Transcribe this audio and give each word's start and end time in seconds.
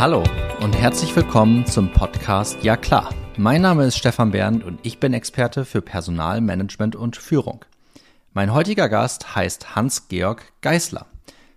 Hallo 0.00 0.24
und 0.62 0.74
herzlich 0.74 1.14
willkommen 1.14 1.66
zum 1.66 1.92
Podcast 1.92 2.64
Ja 2.64 2.78
klar. 2.78 3.10
Mein 3.36 3.60
Name 3.60 3.84
ist 3.84 3.98
Stefan 3.98 4.30
Bernd 4.30 4.64
und 4.64 4.80
ich 4.82 4.98
bin 4.98 5.12
Experte 5.12 5.66
für 5.66 5.82
Personalmanagement 5.82 6.96
und 6.96 7.18
Führung. 7.18 7.66
Mein 8.32 8.54
heutiger 8.54 8.88
Gast 8.88 9.36
heißt 9.36 9.76
Hans-Georg 9.76 10.42
Geisler. 10.62 11.04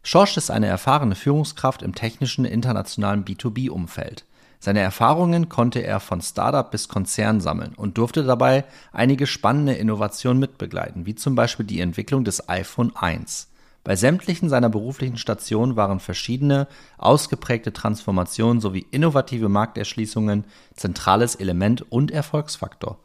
Schorsch 0.04 0.36
ist 0.36 0.52
eine 0.52 0.68
erfahrene 0.68 1.16
Führungskraft 1.16 1.84
im 1.84 1.96
technischen 1.96 2.44
internationalen 2.44 3.24
B2B-Umfeld. 3.24 4.26
Seine 4.60 4.82
Erfahrungen 4.82 5.48
konnte 5.48 5.80
er 5.80 6.02
von 6.02 6.20
Startup 6.20 6.70
bis 6.70 6.90
Konzern 6.90 7.40
sammeln 7.40 7.74
und 7.78 7.98
durfte 7.98 8.26
dabei 8.26 8.66
einige 8.92 9.26
spannende 9.26 9.76
Innovationen 9.76 10.42
mitbegleiten, 10.42 11.06
wie 11.06 11.16
zum 11.16 11.36
Beispiel 11.36 11.66
die 11.66 11.80
Entwicklung 11.80 12.26
des 12.26 12.50
iPhone 12.50 12.94
1. 12.94 13.53
Bei 13.84 13.98
sämtlichen 13.98 14.48
seiner 14.48 14.70
beruflichen 14.70 15.18
Stationen 15.18 15.76
waren 15.76 16.00
verschiedene, 16.00 16.68
ausgeprägte 16.98 17.74
Transformationen 17.74 18.62
sowie 18.62 18.86
innovative 18.92 19.50
Markterschließungen 19.50 20.46
zentrales 20.76 21.36
Element 21.36 21.92
und 21.92 22.10
Erfolgsfaktor. 22.10 23.00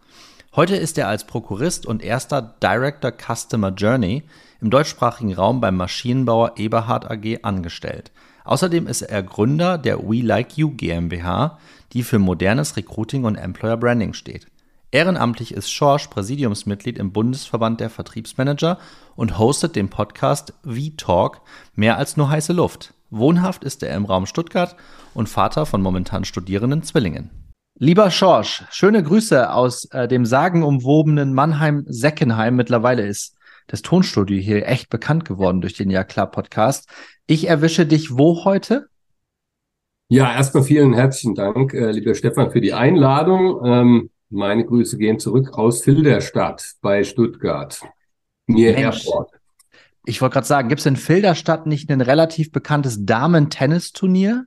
Heute 0.55 0.77
ist 0.77 0.96
er 0.96 1.09
als 1.09 1.27
Prokurist 1.27 1.84
und 1.84 2.02
erster 2.02 2.55
Director 2.62 3.12
Customer 3.12 3.70
Journey 3.70 4.22
im 4.60 4.70
deutschsprachigen 4.70 5.34
Raum 5.34 5.60
beim 5.60 5.77
Maschinenbauer 5.77 6.52
Eberhard 6.56 7.10
AG 7.10 7.41
angestellt. 7.42 8.12
Außerdem 8.45 8.86
ist 8.86 9.02
er 9.02 9.22
Gründer 9.22 9.78
der 9.78 9.98
We 9.98 10.22
Like 10.22 10.56
You 10.56 10.70
GmbH, 10.70 11.58
die 11.92 12.02
für 12.02 12.19
modernes 12.19 12.77
Recruiting 12.77 13.24
und 13.24 13.36
Employer 13.36 13.77
Branding 13.77 14.14
steht. 14.14 14.47
Ehrenamtlich 14.91 15.52
ist 15.52 15.70
Schorsch 15.70 16.06
Präsidiumsmitglied 16.06 16.98
im 16.98 17.12
Bundesverband 17.12 17.78
der 17.78 17.91
Vertriebsmanager 17.91 18.78
und 19.16 19.38
hostet 19.38 19.77
den 19.77 19.91
Podcast 19.91 20.55
V-Talk 20.64 21.42
mehr 21.74 21.98
als 21.98 22.16
nur 22.16 22.30
heiße 22.30 22.55
Luft. 22.55 22.95
Wohnhaft 23.11 23.64
ist 23.64 23.83
er 23.83 23.95
im 23.95 24.06
Raum 24.06 24.24
Stuttgart 24.24 24.77
und 25.12 25.28
Vater 25.28 25.66
von 25.66 25.83
momentan 25.83 26.25
studierenden 26.25 26.83
Zwillingen. 26.83 27.53
Lieber 27.78 28.11
Schorsch, 28.11 28.64
schöne 28.70 29.03
Grüße 29.03 29.53
aus 29.53 29.84
äh, 29.92 30.09
dem 30.09 30.25
sagenumwobenen 30.25 31.34
Mannheim-Seckenheim. 31.34 32.56
Mittlerweile 32.56 33.06
ist 33.06 33.36
das 33.66 33.83
Tonstudio 33.83 34.41
hier 34.41 34.66
echt 34.66 34.89
bekannt 34.89 35.27
geworden 35.27 35.61
durch 35.61 35.75
den 35.75 35.91
Ja 35.91 36.03
klar 36.03 36.31
Podcast. 36.31 36.89
Ich 37.27 37.47
erwische 37.47 37.84
dich 37.84 38.16
wo 38.16 38.47
heute? 38.47 38.86
Ja, 40.09 40.33
erstmal 40.33 40.62
vielen 40.62 40.94
herzlichen 40.94 41.34
Dank, 41.34 41.75
äh, 41.75 41.91
lieber 41.91 42.14
Stefan, 42.14 42.50
für 42.50 42.62
die 42.62 42.72
Einladung. 42.72 43.61
Ähm, 43.66 44.11
meine 44.31 44.65
Grüße 44.65 44.98
gehen 44.98 45.19
zurück 45.19 45.55
aus 45.55 45.83
Filderstadt 45.83 46.75
bei 46.81 47.05
Stuttgart, 47.05 47.81
mir 48.47 48.77
Airport. 48.77 49.31
Ich 50.05 50.23
wollte 50.23 50.34
gerade 50.34 50.47
sagen, 50.47 50.69
gibt 50.69 50.81
es 50.81 50.87
in 50.87 50.97
Filderstadt 50.97 51.67
nicht 51.67 51.91
ein 51.91 52.01
relativ 52.01 52.51
bekanntes 52.51 53.05
Damen-Tennisturnier? 53.05 54.47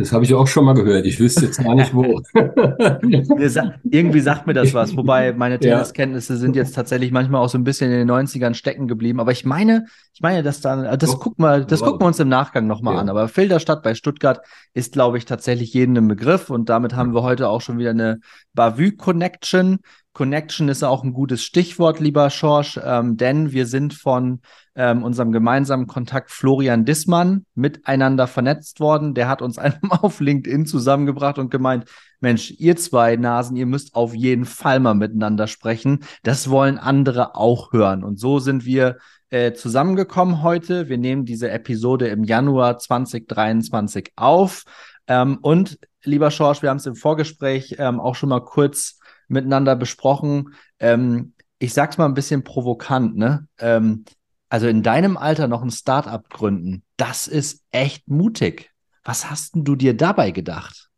Das 0.00 0.12
habe 0.12 0.24
ich 0.24 0.32
auch 0.32 0.46
schon 0.46 0.64
mal 0.64 0.72
gehört. 0.72 1.04
Ich 1.04 1.20
wüsste 1.20 1.44
jetzt 1.44 1.62
gar 1.62 1.74
nicht 1.74 1.92
wo. 1.92 2.22
Irgendwie 3.84 4.20
sagt 4.20 4.46
mir 4.46 4.54
das 4.54 4.72
was. 4.72 4.96
Wobei 4.96 5.34
meine 5.34 5.58
Tenniskenntnisse 5.58 6.38
sind 6.38 6.56
jetzt 6.56 6.74
tatsächlich 6.74 7.12
manchmal 7.12 7.42
auch 7.42 7.50
so 7.50 7.58
ein 7.58 7.64
bisschen 7.64 7.92
in 7.92 7.98
den 7.98 8.10
90ern 8.10 8.54
stecken 8.54 8.88
geblieben. 8.88 9.20
Aber 9.20 9.32
ich 9.32 9.44
meine, 9.44 9.84
ich 10.20 10.22
meine, 10.22 10.42
dass 10.42 10.60
dann, 10.60 10.84
das 10.98 11.12
Doch, 11.12 11.18
gucken 11.18 11.42
wir, 11.46 11.60
das 11.64 11.80
gucken 11.80 12.02
wir 12.02 12.06
uns 12.06 12.20
im 12.20 12.28
Nachgang 12.28 12.66
nochmal 12.66 12.96
ja. 12.96 13.00
an. 13.00 13.08
Aber 13.08 13.26
Filderstadt 13.26 13.82
bei 13.82 13.94
Stuttgart 13.94 14.42
ist, 14.74 14.92
glaube 14.92 15.16
ich, 15.16 15.24
tatsächlich 15.24 15.72
jedem 15.72 15.96
ein 15.96 16.08
Begriff. 16.08 16.50
Und 16.50 16.68
damit 16.68 16.94
haben 16.94 17.14
wir 17.14 17.22
heute 17.22 17.48
auch 17.48 17.62
schon 17.62 17.78
wieder 17.78 17.88
eine 17.88 18.20
Bavü 18.52 18.92
Connection. 18.92 19.78
Connection 20.12 20.68
ist 20.68 20.82
auch 20.82 21.04
ein 21.04 21.14
gutes 21.14 21.42
Stichwort, 21.42 22.00
lieber 22.00 22.28
Schorsch, 22.28 22.78
ähm, 22.84 23.16
denn 23.16 23.52
wir 23.52 23.64
sind 23.64 23.94
von 23.94 24.40
ähm, 24.74 25.04
unserem 25.04 25.32
gemeinsamen 25.32 25.86
Kontakt 25.86 26.30
Florian 26.30 26.84
Dissmann 26.84 27.46
miteinander 27.54 28.26
vernetzt 28.26 28.78
worden. 28.78 29.14
Der 29.14 29.26
hat 29.26 29.40
uns 29.40 29.56
einmal 29.58 30.00
auf 30.02 30.20
LinkedIn 30.20 30.66
zusammengebracht 30.66 31.38
und 31.38 31.50
gemeint, 31.50 31.86
Mensch, 32.20 32.50
ihr 32.58 32.76
zwei 32.76 33.16
Nasen, 33.16 33.56
ihr 33.56 33.64
müsst 33.64 33.94
auf 33.94 34.14
jeden 34.14 34.44
Fall 34.44 34.80
mal 34.80 34.92
miteinander 34.92 35.46
sprechen. 35.46 36.00
Das 36.22 36.50
wollen 36.50 36.76
andere 36.76 37.36
auch 37.36 37.72
hören. 37.72 38.04
Und 38.04 38.20
so 38.20 38.38
sind 38.38 38.66
wir 38.66 38.98
äh, 39.30 39.52
zusammengekommen 39.52 40.42
heute. 40.42 40.88
Wir 40.88 40.98
nehmen 40.98 41.24
diese 41.24 41.50
Episode 41.50 42.08
im 42.08 42.24
Januar 42.24 42.78
2023 42.78 44.12
auf. 44.16 44.64
Ähm, 45.06 45.38
und 45.42 45.78
lieber 46.04 46.30
Schorsch, 46.30 46.62
wir 46.62 46.70
haben 46.70 46.78
es 46.78 46.86
im 46.86 46.96
Vorgespräch 46.96 47.76
ähm, 47.78 48.00
auch 48.00 48.14
schon 48.14 48.28
mal 48.28 48.44
kurz 48.44 48.98
miteinander 49.28 49.76
besprochen. 49.76 50.54
Ähm, 50.78 51.34
ich 51.58 51.72
sag's 51.72 51.98
mal 51.98 52.06
ein 52.06 52.14
bisschen 52.14 52.42
provokant, 52.42 53.16
ne? 53.16 53.46
Ähm, 53.58 54.04
also 54.48 54.66
in 54.66 54.82
deinem 54.82 55.16
Alter 55.16 55.46
noch 55.46 55.62
ein 55.62 55.70
Startup 55.70 56.28
gründen, 56.28 56.82
das 56.96 57.28
ist 57.28 57.64
echt 57.70 58.08
mutig. 58.08 58.72
Was 59.04 59.30
hast 59.30 59.52
du 59.54 59.76
dir 59.76 59.96
dabei 59.96 60.32
gedacht? 60.32 60.90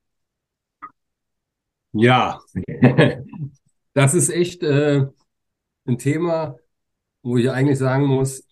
Ja, 1.92 2.40
das 3.92 4.14
ist 4.14 4.30
echt 4.30 4.62
äh, 4.62 5.04
ein 5.86 5.98
Thema, 5.98 6.56
wo 7.22 7.36
ich 7.36 7.50
eigentlich 7.50 7.78
sagen 7.78 8.06
muss, 8.06 8.46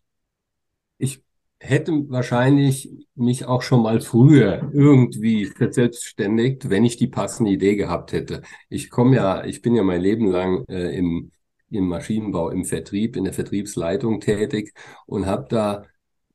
ich 0.98 1.22
hätte 1.58 1.92
wahrscheinlich 2.08 2.90
mich 3.14 3.44
auch 3.46 3.62
schon 3.62 3.82
mal 3.82 4.00
früher 4.00 4.70
irgendwie 4.72 5.46
verselbstständigt, 5.46 6.70
wenn 6.70 6.84
ich 6.84 6.96
die 6.96 7.08
passende 7.08 7.50
Idee 7.50 7.76
gehabt 7.76 8.12
hätte. 8.12 8.42
Ich 8.68 8.90
komme 8.90 9.16
ja, 9.16 9.44
ich 9.44 9.62
bin 9.62 9.74
ja 9.74 9.82
mein 9.82 10.00
Leben 10.00 10.26
lang 10.30 10.64
äh, 10.68 10.96
im 10.96 11.30
im 11.70 11.88
Maschinenbau, 11.88 12.50
im 12.50 12.64
Vertrieb, 12.64 13.16
in 13.16 13.24
der 13.24 13.32
Vertriebsleitung 13.32 14.20
tätig 14.20 14.74
und 15.06 15.26
habe 15.26 15.46
da 15.48 15.84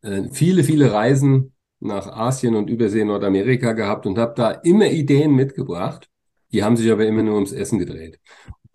äh, 0.01 0.29
viele, 0.31 0.63
viele 0.63 0.91
Reisen 0.91 1.53
nach 1.79 2.07
Asien 2.07 2.55
und 2.55 2.69
Übersee 2.69 3.03
Nordamerika 3.03 3.73
gehabt 3.73 4.05
und 4.05 4.17
habe 4.17 4.33
da 4.35 4.51
immer 4.51 4.87
Ideen 4.87 5.35
mitgebracht. 5.35 6.09
Die 6.51 6.63
haben 6.63 6.77
sich 6.77 6.89
aber 6.91 7.05
immer 7.05 7.23
nur 7.23 7.35
ums 7.35 7.51
Essen 7.51 7.79
gedreht. 7.79 8.19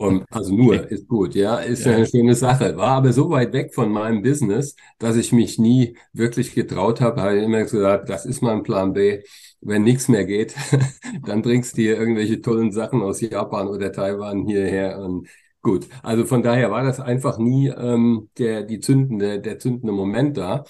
Und, 0.01 0.25
also 0.31 0.55
nur 0.55 0.91
ist 0.91 1.09
gut, 1.09 1.35
ja, 1.35 1.57
ist 1.57 1.85
ja. 1.85 1.93
eine 1.93 2.07
schöne 2.07 2.35
Sache. 2.35 2.75
War 2.79 2.93
aber 2.93 3.13
so 3.13 3.29
weit 3.29 3.53
weg 3.53 3.75
von 3.75 3.93
meinem 3.93 4.23
Business, 4.23 4.75
dass 4.99 5.15
ich 5.15 5.31
mich 5.31 5.59
nie 5.59 5.95
wirklich 6.15 6.55
getraut 6.55 7.03
habe. 7.03 7.21
Habe 7.21 7.37
immer 7.41 7.65
gesagt, 7.65 8.09
das 8.09 8.25
ist 8.25 8.41
mein 8.41 8.63
Plan 8.63 8.95
B. 8.95 9.23
Wenn 9.61 9.83
nichts 9.83 10.09
mehr 10.09 10.25
geht, 10.25 10.55
dann 11.27 11.43
bringst 11.43 11.77
du 11.77 11.83
hier 11.83 11.99
irgendwelche 11.99 12.41
tollen 12.41 12.73
Sachen 12.73 13.03
aus 13.03 13.21
Japan 13.21 13.69
oder 13.69 13.93
Taiwan 13.93 14.47
hierher 14.47 15.01
und 15.01 15.29
Gut, 15.63 15.87
also 16.03 16.25
von 16.25 16.43
daher 16.43 16.71
war 16.71 16.83
das 16.83 17.01
einfach 17.01 17.37
nie 17.37 17.69
ähm, 17.69 18.31
der, 18.39 18.63
die 18.63 18.81
zündende, 18.81 19.41
der 19.43 19.59
zündende 19.59 19.93
Moment 19.93 20.39
da. 20.39 20.65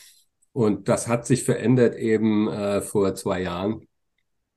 Und 0.52 0.88
das 0.88 1.06
hat 1.06 1.24
sich 1.26 1.44
verändert 1.44 1.94
eben 1.94 2.48
äh, 2.48 2.80
vor 2.80 3.14
zwei 3.14 3.42
Jahren, 3.42 3.86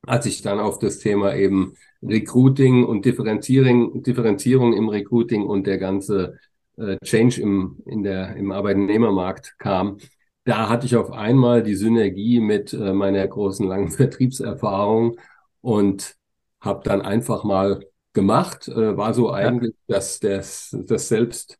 als 0.06 0.26
ich 0.26 0.42
dann 0.42 0.60
auf 0.60 0.78
das 0.78 0.98
Thema 0.98 1.34
eben 1.34 1.74
Recruiting 2.02 2.84
und 2.84 3.04
Differenzierung, 3.04 4.02
Differenzierung 4.02 4.74
im 4.74 4.88
Recruiting 4.88 5.44
und 5.44 5.66
der 5.66 5.78
ganze 5.78 6.38
äh, 6.76 6.96
Change 7.04 7.40
im, 7.40 7.82
in 7.86 8.02
der, 8.02 8.36
im 8.36 8.52
Arbeitnehmermarkt 8.52 9.58
kam. 9.58 9.98
Da 10.44 10.68
hatte 10.68 10.86
ich 10.86 10.96
auf 10.96 11.10
einmal 11.10 11.62
die 11.62 11.74
Synergie 11.74 12.40
mit 12.40 12.72
äh, 12.72 12.92
meiner 12.92 13.26
großen 13.26 13.66
langen 13.66 13.88
Vertriebserfahrung 13.90 15.18
und 15.60 16.16
habe 16.60 16.82
dann 16.84 17.02
einfach 17.02 17.44
mal 17.44 17.84
gemacht, 18.12 18.68
äh, 18.68 18.96
war 18.96 19.14
so 19.14 19.30
eigentlich 19.32 19.74
ja. 19.86 19.96
das, 19.96 20.20
das, 20.20 20.76
das 20.86 21.08
Selbst, 21.08 21.58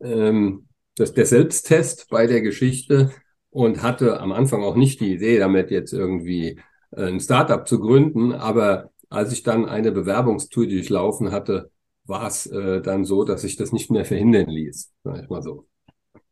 ähm, 0.00 0.68
das, 0.96 1.12
der 1.14 1.26
Selbsttest 1.26 2.08
bei 2.10 2.26
der 2.26 2.40
Geschichte 2.40 3.10
und 3.50 3.82
hatte 3.82 4.20
am 4.20 4.32
Anfang 4.32 4.62
auch 4.62 4.76
nicht 4.76 5.00
die 5.00 5.14
Idee, 5.14 5.38
damit 5.38 5.70
jetzt 5.70 5.92
irgendwie 5.92 6.60
ein 6.96 7.20
Startup 7.20 7.66
zu 7.66 7.80
gründen. 7.80 8.32
Aber 8.32 8.90
als 9.10 9.32
ich 9.32 9.42
dann 9.42 9.66
eine 9.66 9.92
Bewerbungstour 9.92 10.66
durchlaufen 10.66 11.32
hatte, 11.32 11.70
war 12.06 12.26
es 12.26 12.46
äh, 12.46 12.82
dann 12.82 13.04
so, 13.04 13.24
dass 13.24 13.44
ich 13.44 13.56
das 13.56 13.72
nicht 13.72 13.90
mehr 13.90 14.04
verhindern 14.04 14.48
ließ, 14.48 14.92
sag 15.04 15.22
ich 15.22 15.28
mal 15.28 15.42
so. 15.42 15.66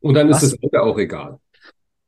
Und 0.00 0.14
dann 0.14 0.28
Was? 0.30 0.42
ist 0.42 0.58
es 0.60 0.74
auch 0.74 0.98
egal. 0.98 1.38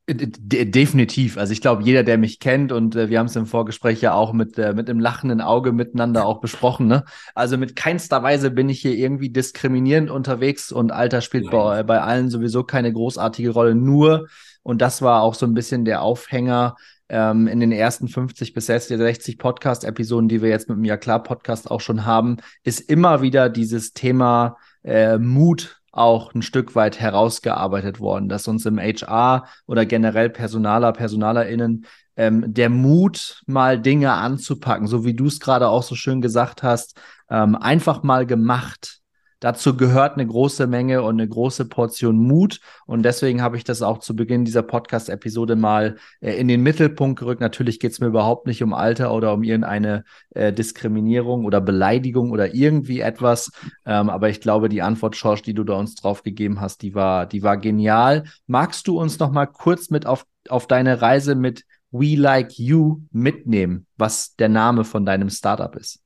De 0.06 0.67
definitiv. 0.67 1.39
Also 1.39 1.55
ich 1.55 1.62
glaube, 1.62 1.83
jeder, 1.83 2.03
der 2.03 2.19
mich 2.19 2.39
kennt 2.39 2.73
und 2.73 2.95
äh, 2.95 3.09
wir 3.09 3.19
haben 3.19 3.27
es 3.27 3.37
im 3.37 3.47
Vorgespräch 3.47 4.03
ja 4.03 4.12
auch 4.12 4.35
mit, 4.35 4.59
äh, 4.59 4.75
mit 4.75 4.91
einem 4.91 5.01
lachenden 5.01 5.41
Auge 5.41 5.73
miteinander 5.73 6.27
auch 6.27 6.43
besprochen. 6.43 6.87
Ne? 6.89 7.05
Also 7.35 7.56
mit 7.56 7.75
keinster 7.75 8.23
Weise 8.23 8.51
bin 8.51 8.69
ich 8.69 8.83
hier 8.83 8.95
irgendwie 8.95 9.31
diskriminierend 9.31 10.11
unterwegs 10.11 10.73
und 10.73 10.93
Alter 10.93 11.23
spielt 11.23 11.51
bei, 11.51 11.83
bei 11.85 12.03
allen 12.03 12.29
sowieso 12.29 12.65
keine 12.65 12.93
großartige 12.93 13.49
Rolle. 13.49 13.75
Nur, 13.75 14.29
und 14.62 14.83
das 14.83 15.01
war 15.01 15.23
auch 15.23 15.35
so 15.35 15.47
ein 15.47 15.55
bisschen 15.55 15.87
der 15.87 16.03
Aufhänger 16.03 16.77
ähm, 17.09 17.47
in 17.47 17.61
den 17.61 17.73
ersten 17.73 18.09
50 18.09 18.55
bis 18.55 18.67
60 18.67 19.39
Podcast-Episoden, 19.39 20.29
die 20.29 20.43
wir 20.43 20.49
jetzt 20.49 20.69
mit 20.69 20.79
dem 20.79 20.85
Ja 20.85 20.97
klar 20.97 21.23
Podcast 21.23 21.71
auch 21.71 21.81
schon 21.81 22.05
haben, 22.05 22.39
ist 22.62 22.81
immer 22.81 23.23
wieder 23.23 23.49
dieses 23.49 23.93
Thema 23.93 24.56
äh, 24.83 25.19
Mut 25.19 25.81
auch 25.93 26.35
ein 26.35 26.43
Stück 26.43 26.75
weit 26.75 26.99
herausgearbeitet 26.99 28.01
worden, 28.01 28.29
dass 28.29 28.49
uns 28.49 28.67
im 28.67 28.79
HR 28.79 29.47
oder 29.67 29.87
generell 29.87 30.29
Personaler, 30.29 30.93
PersonalerInnen 30.93 31.87
ähm, 32.17 32.53
der 32.53 32.69
Mut, 32.69 33.43
mal 33.47 33.81
Dinge 33.81 34.12
anzupacken, 34.12 34.87
so 34.87 35.05
wie 35.05 35.15
du 35.15 35.27
es 35.27 35.41
gerade 35.41 35.69
auch 35.69 35.83
so 35.83 35.95
schön 35.95 36.21
gesagt 36.21 36.62
hast, 36.62 37.01
ähm, 37.31 37.55
einfach 37.55 38.03
mal 38.03 38.27
gemacht, 38.27 39.01
dazu 39.44 39.76
gehört 39.76 40.14
eine 40.14 40.26
große 40.26 40.67
Menge 40.67 41.02
und 41.02 41.20
eine 41.20 41.29
große 41.29 41.67
Portion 41.67 42.17
Mut. 42.17 42.61
Und 42.87 43.02
deswegen 43.02 43.43
habe 43.43 43.58
ich 43.58 43.64
das 43.64 43.82
auch 43.82 43.99
zu 43.99 44.17
Beginn 44.17 44.46
dieser 44.46 44.62
Podcast-Episode 44.62 45.55
mal 45.55 45.96
äh, 46.20 46.32
in 46.32 46.49
den 46.49 46.62
Mittelpunkt 46.62 47.19
gerückt. 47.19 47.43
Natürlich 47.43 47.79
geht 47.79 47.93
es 47.93 48.00
mir 48.00 48.06
überhaupt 48.06 48.46
nicht 48.46 48.62
um 48.62 48.73
Alter 48.73 49.12
oder 49.12 49.35
um 49.35 49.43
irgendeine 49.43 50.05
äh, 50.31 50.50
Diskriminierung 50.50 51.44
oder 51.44 51.61
Beleidigung 51.61 52.31
oder 52.31 52.55
irgendwie 52.55 53.00
etwas. 53.00 53.52
Ähm, 53.85 54.08
aber 54.08 54.31
ich 54.31 54.41
glaube, 54.41 54.70
die 54.70 54.81
Antwort, 54.81 55.14
Schorsch, 55.14 55.43
die 55.43 55.52
du 55.52 55.62
da 55.62 55.75
uns 55.75 55.94
drauf 55.94 56.23
gegeben 56.23 56.62
hast, 56.62 56.81
die 56.81 56.94
war, 56.94 57.26
die 57.26 57.43
war 57.43 57.58
genial. 57.58 58.25
Magst 58.46 58.88
du 58.88 58.99
uns 58.99 59.19
noch 59.19 59.31
mal 59.31 59.46
kurz 59.46 59.91
mit 59.91 60.06
auf, 60.06 60.25
auf 60.49 60.67
deine 60.67 61.02
Reise 61.02 61.35
mit 61.35 61.64
We 61.91 62.17
Like 62.17 62.58
You 62.58 63.02
mitnehmen, 63.12 63.87
was 63.99 64.37
der 64.37 64.49
Name 64.49 64.85
von 64.85 65.05
deinem 65.05 65.29
Startup 65.29 65.76
ist? 65.76 66.00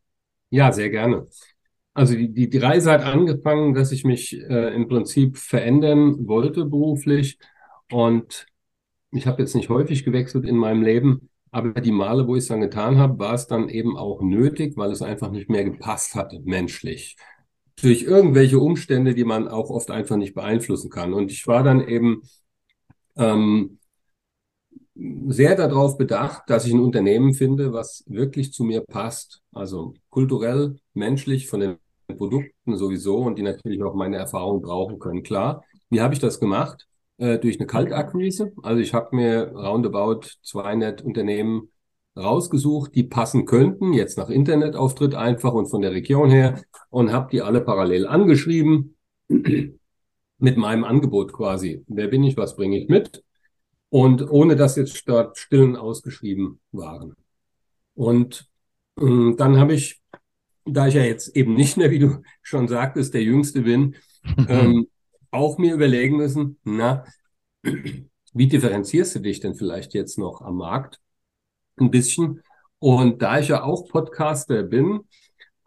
Ja, 0.51 0.73
sehr 0.73 0.91
gerne. 0.91 1.27
Also 1.99 2.15
die, 2.15 2.33
die, 2.33 2.49
die 2.49 2.59
Reise 2.59 2.93
hat 2.93 3.03
angefangen, 3.03 3.75
dass 3.75 3.91
ich 3.91 4.05
mich 4.05 4.33
äh, 4.33 4.73
im 4.73 4.87
Prinzip 4.87 5.37
verändern 5.37 6.29
wollte 6.29 6.65
beruflich. 6.65 7.41
Und 7.91 8.47
ich 9.11 9.27
habe 9.27 9.43
jetzt 9.43 9.57
nicht 9.57 9.69
häufig 9.69 10.05
gewechselt 10.05 10.45
in 10.45 10.57
meinem 10.57 10.83
Leben, 10.83 11.29
aber 11.51 11.73
die 11.81 11.91
Male, 11.91 12.29
wo 12.29 12.37
ich 12.37 12.43
es 12.43 12.49
dann 12.49 12.61
getan 12.61 12.99
habe, 12.99 13.19
war 13.19 13.35
es 13.35 13.49
dann 13.49 13.69
eben 13.69 13.97
auch 13.97 14.23
nötig, 14.23 14.77
weil 14.77 14.93
es 14.93 15.03
einfach 15.03 15.33
nicht 15.33 15.51
mehr 15.51 15.65
gepasst 15.65 16.15
hatte, 16.15 16.39
menschlich. 16.45 17.17
Durch 17.83 18.03
irgendwelche 18.05 18.61
Umstände, 18.61 19.13
die 19.13 19.25
man 19.25 19.49
auch 19.49 19.69
oft 19.69 19.91
einfach 19.91 20.17
nicht 20.17 20.35
beeinflussen 20.35 20.91
kann. 20.91 21.13
Und 21.13 21.33
ich 21.33 21.49
war 21.49 21.65
dann 21.65 21.81
eben 21.81 22.23
ähm, 23.17 23.81
sehr 24.95 25.57
darauf 25.57 25.99
bedacht, 25.99 26.45
dass 26.47 26.65
ich 26.65 26.73
ein 26.73 26.81
Unternehmen 26.81 27.35
finde, 27.35 27.73
was 27.73 28.05
wirklich 28.07 28.53
zu 28.53 28.63
mir 28.63 28.83
passt. 28.83 29.43
Also 29.51 29.95
kulturell, 30.11 30.77
menschlich, 30.95 31.49
von 31.49 31.59
den 31.59 31.79
Produkten 32.17 32.77
sowieso 32.77 33.19
und 33.19 33.39
die 33.39 33.43
natürlich 33.43 33.83
auch 33.83 33.95
meine 33.95 34.17
Erfahrung 34.17 34.63
brauchen 34.63 34.99
können. 34.99 35.23
Klar, 35.23 35.65
wie 35.91 36.01
habe 36.01 36.15
ich 36.15 36.21
das 36.21 36.41
gemacht? 36.41 36.87
Äh, 37.19 37.39
durch 37.39 37.59
eine 37.59 37.67
Kaltakquise. 37.67 38.53
Also 38.63 38.81
ich 38.81 38.95
habe 38.95 39.15
mir 39.17 39.53
roundabout 39.53 40.23
200 40.43 41.03
Unternehmen 41.03 41.71
rausgesucht, 42.17 42.95
die 42.95 43.05
passen 43.05 43.45
könnten, 43.47 43.93
jetzt 43.93 44.19
nach 44.19 44.29
Internetauftritt 44.29 45.15
einfach 45.15 45.53
und 45.53 45.67
von 45.69 45.83
der 45.83 45.93
Region 45.93 46.31
her 46.31 46.63
und 46.91 47.13
habe 47.13 47.31
die 47.31 47.43
alle 47.43 47.61
parallel 47.61 48.07
angeschrieben 48.07 48.97
mit 49.29 50.57
meinem 50.57 50.85
Angebot 50.85 51.33
quasi. 51.33 51.85
Wer 51.87 52.09
bin 52.09 52.25
ich, 52.25 52.37
was 52.37 52.57
bringe 52.57 52.79
ich 52.79 52.89
mit? 52.89 53.23
und 53.91 54.31
ohne 54.31 54.57
dass 54.57 54.77
jetzt 54.77 55.09
dort 55.09 55.39
Stillen 55.39 55.77
ausgeschrieben 55.77 56.61
waren. 56.73 57.15
Und 57.95 58.49
äh, 59.01 59.35
dann 59.37 59.59
habe 59.59 59.75
ich, 59.75 60.01
da 60.73 60.87
ich 60.87 60.95
ja 60.95 61.03
jetzt 61.03 61.37
eben 61.37 61.55
nicht 61.55 61.77
mehr, 61.77 61.91
wie 61.91 61.99
du 61.99 62.23
schon 62.43 62.69
sagtest, 62.69 63.15
der 63.15 63.23
Jüngste 63.23 63.63
bin, 63.63 63.97
ähm, 64.49 64.89
auch 65.31 65.59
mir 65.59 65.75
überlegen 65.75 66.17
müssen, 66.17 66.59
na, 66.65 67.05
wie 67.63 68.47
differenzierst 68.47 69.17
du 69.17 69.19
dich 69.21 69.41
denn 69.41 69.55
vielleicht 69.55 69.95
jetzt 69.95 70.19
noch 70.19 70.43
am 70.43 70.57
Markt? 70.57 71.01
Ein 71.77 71.91
bisschen. 71.91 72.43
Und 72.79 73.23
da 73.23 73.39
ich 73.39 73.49
ja 73.49 73.63
auch 73.63 73.89
Podcaster 73.89 74.63
bin, 74.63 75.01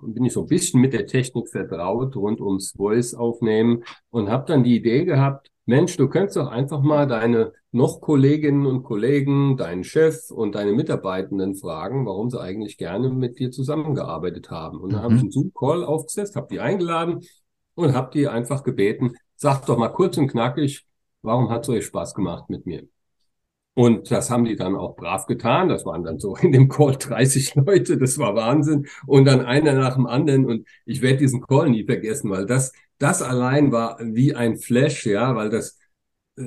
bin 0.02 0.26
ich 0.26 0.34
so 0.34 0.42
ein 0.42 0.48
bisschen 0.48 0.82
mit 0.82 0.94
der 0.94 1.06
Technik 1.06 1.50
vertraut 1.50 2.16
rund 2.16 2.42
ums 2.42 2.72
Voice 2.72 3.14
aufnehmen 3.14 3.84
und 4.10 4.30
habe 4.30 4.46
dann 4.48 4.64
die 4.64 4.76
Idee 4.76 5.06
gehabt, 5.06 5.52
Mensch, 5.66 5.96
du 5.98 6.08
könntest 6.10 6.38
doch 6.38 6.48
einfach 6.48 6.82
mal 6.82 7.08
deine 7.08 7.54
noch 7.72 8.02
Kolleginnen 8.02 8.66
und 8.66 8.84
Kollegen, 8.84 9.56
deinen 9.56 9.84
Chef 9.84 10.30
und 10.30 10.56
deine 10.56 10.74
Mitarbeitenden 10.74 11.56
fragen, 11.56 12.06
warum 12.06 12.30
sie 12.30 12.40
eigentlich 12.40 12.78
gerne 12.78 13.10
mit 13.10 13.40
dir 13.40 13.52
zusammengearbeitet 13.52 14.52
haben. 14.52 14.80
Und 14.80 14.92
dann 14.92 15.00
mhm. 15.00 15.04
habe 15.04 15.16
ich 15.16 15.22
einen 15.22 15.32
Zoom-Call 15.32 15.86
aufgesetzt, 15.86 16.36
habe 16.36 16.48
die 16.52 16.60
eingeladen 16.60 17.22
und 17.76 17.94
habe 17.94 18.12
die 18.14 18.28
einfach 18.28 18.64
gebeten, 18.64 19.16
sagt 19.36 19.70
doch 19.70 19.78
mal 19.78 19.90
kurz 19.90 20.18
und 20.18 20.28
knackig, 20.28 20.86
warum 21.22 21.50
hat 21.50 21.64
es 21.64 21.70
euch 21.70 21.86
Spaß 21.86 22.14
gemacht 22.14 22.50
mit 22.50 22.66
mir? 22.66 22.84
Und 23.74 24.12
das 24.12 24.30
haben 24.30 24.44
die 24.44 24.58
dann 24.58 24.76
auch 24.76 24.98
brav 24.98 25.26
getan. 25.28 25.70
Das 25.70 25.86
waren 25.86 26.04
dann 26.04 26.20
so 26.20 26.36
in 26.42 26.52
dem 26.52 26.68
Call 26.68 26.98
30 26.98 27.56
Leute. 27.56 27.98
Das 27.98 28.18
war 28.18 28.36
Wahnsinn. 28.36 28.88
Und 29.08 29.26
dann 29.26 29.46
einer 29.46 29.74
nach 29.74 29.96
dem 29.96 30.08
anderen. 30.08 30.46
Und 30.46 30.68
ich 30.86 31.02
werde 31.02 31.20
diesen 31.20 31.42
Call 31.42 31.70
nie 31.70 31.86
vergessen, 31.86 32.30
weil 32.30 32.46
das, 32.46 32.74
das 32.98 33.22
allein 33.22 33.72
war 33.72 33.98
wie 34.02 34.36
ein 34.36 34.58
Flash, 34.58 35.06
ja, 35.06 35.36
weil 35.36 35.50
das, 35.50 35.78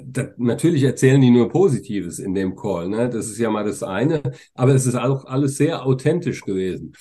das, 0.05 0.29
natürlich 0.37 0.83
erzählen 0.83 1.21
die 1.21 1.31
nur 1.31 1.49
Positives 1.49 2.19
in 2.19 2.35
dem 2.35 2.57
Call, 2.57 2.89
ne? 2.89 3.09
Das 3.09 3.27
ist 3.27 3.39
ja 3.39 3.51
mal 3.51 3.65
das 3.65 3.83
eine, 3.83 4.23
aber 4.55 4.75
es 4.75 4.87
ist 4.87 4.97
auch 4.97 5.25
alles 5.27 5.57
sehr 5.57 5.85
authentisch 5.85 6.43
gewesen. 6.43 6.95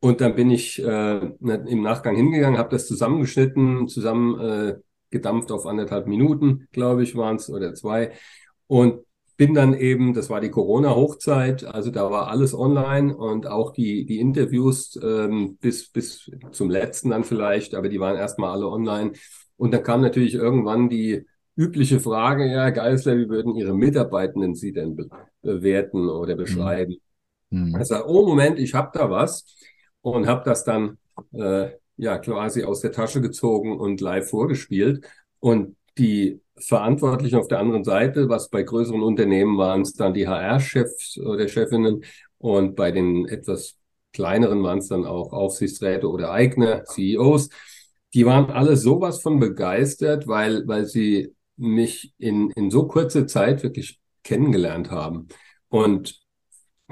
Und 0.00 0.20
dann 0.20 0.34
bin 0.34 0.50
ich 0.50 0.82
äh, 0.82 1.18
im 1.18 1.82
Nachgang 1.82 2.16
hingegangen, 2.16 2.58
habe 2.58 2.70
das 2.70 2.86
zusammengeschnitten, 2.88 3.86
zusammen 3.88 4.40
äh, 4.40 4.74
gedampft 5.10 5.52
auf 5.52 5.66
anderthalb 5.66 6.08
Minuten, 6.08 6.66
glaube 6.72 7.04
ich, 7.04 7.14
waren 7.14 7.36
es 7.36 7.48
oder 7.48 7.74
zwei. 7.74 8.12
Und 8.66 9.04
bin 9.36 9.54
dann 9.54 9.74
eben, 9.74 10.14
das 10.14 10.30
war 10.30 10.40
die 10.40 10.50
Corona-Hochzeit, 10.50 11.64
also 11.64 11.90
da 11.90 12.10
war 12.10 12.28
alles 12.28 12.54
online 12.54 13.16
und 13.16 13.46
auch 13.46 13.72
die, 13.72 14.04
die 14.04 14.20
Interviews 14.20 14.98
ähm, 15.02 15.56
bis, 15.60 15.90
bis 15.90 16.30
zum 16.52 16.70
letzten 16.70 17.10
dann 17.10 17.24
vielleicht, 17.24 17.74
aber 17.74 17.88
die 17.88 18.00
waren 18.00 18.16
erstmal 18.16 18.50
alle 18.50 18.68
online. 18.68 19.12
Und 19.56 19.72
dann 19.72 19.82
kam 19.82 20.00
natürlich 20.00 20.34
irgendwann 20.34 20.88
die 20.88 21.26
übliche 21.56 22.00
Frage, 22.00 22.50
ja, 22.50 22.70
Geisler, 22.70 23.16
wie 23.16 23.28
würden 23.28 23.54
Ihre 23.54 23.74
Mitarbeitenden 23.74 24.54
Sie 24.54 24.72
denn 24.72 24.96
be 24.96 25.08
bewerten 25.42 26.08
oder 26.08 26.36
beschreiben? 26.36 26.96
Mhm. 27.50 27.78
Ich 27.80 27.88
sage, 27.88 28.08
oh 28.08 28.26
Moment, 28.26 28.58
ich 28.58 28.74
habe 28.74 28.90
da 28.96 29.10
was 29.10 29.44
und 30.00 30.26
habe 30.26 30.42
das 30.44 30.64
dann 30.64 30.98
äh, 31.32 31.70
ja 31.96 32.18
quasi 32.18 32.64
aus 32.64 32.80
der 32.80 32.92
Tasche 32.92 33.20
gezogen 33.20 33.78
und 33.78 34.00
live 34.00 34.28
vorgespielt. 34.30 35.04
Und 35.40 35.76
die 35.98 36.40
Verantwortlichen 36.56 37.36
auf 37.36 37.48
der 37.48 37.58
anderen 37.58 37.84
Seite, 37.84 38.28
was 38.28 38.48
bei 38.48 38.62
größeren 38.62 39.02
Unternehmen 39.02 39.58
waren 39.58 39.82
es 39.82 39.94
dann 39.94 40.14
die 40.14 40.28
HR-Chefs 40.28 41.18
oder 41.18 41.48
Chefinnen 41.48 42.04
und 42.38 42.76
bei 42.76 42.90
den 42.92 43.26
etwas 43.26 43.76
kleineren 44.12 44.62
waren 44.62 44.78
es 44.78 44.88
dann 44.88 45.06
auch 45.06 45.32
Aufsichtsräte 45.32 46.08
oder 46.08 46.30
eigene 46.30 46.84
CEOs. 46.84 47.48
Die 48.14 48.26
waren 48.26 48.50
alle 48.50 48.76
sowas 48.76 49.22
von 49.22 49.38
begeistert, 49.40 50.28
weil, 50.28 50.66
weil 50.66 50.84
sie 50.84 51.34
mich 51.62 52.14
in, 52.18 52.50
in 52.50 52.70
so 52.70 52.86
kurzer 52.86 53.26
Zeit 53.26 53.62
wirklich 53.62 54.00
kennengelernt 54.22 54.90
haben. 54.90 55.28
Und 55.68 56.20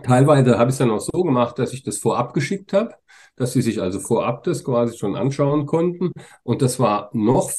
teilweise 0.03 0.59
habe 0.59 0.71
ich 0.71 0.75
es 0.75 0.79
dann 0.79 0.91
auch 0.91 1.01
so 1.01 1.23
gemacht, 1.23 1.59
dass 1.59 1.73
ich 1.73 1.83
das 1.83 1.99
vorab 1.99 2.35
geschickt 2.35 2.73
habe, 2.73 2.95
dass 3.37 3.53
sie 3.53 3.63
sich 3.63 3.81
also 3.81 4.01
vorab 4.01 4.45
das 4.45 4.65
quasi 4.65 4.97
schon 4.97 5.17
anschauen 5.17 5.67
konnten. 5.67 6.13
Und 6.43 6.63
das 6.63 6.79
war 6.81 7.11
noch 7.13 7.51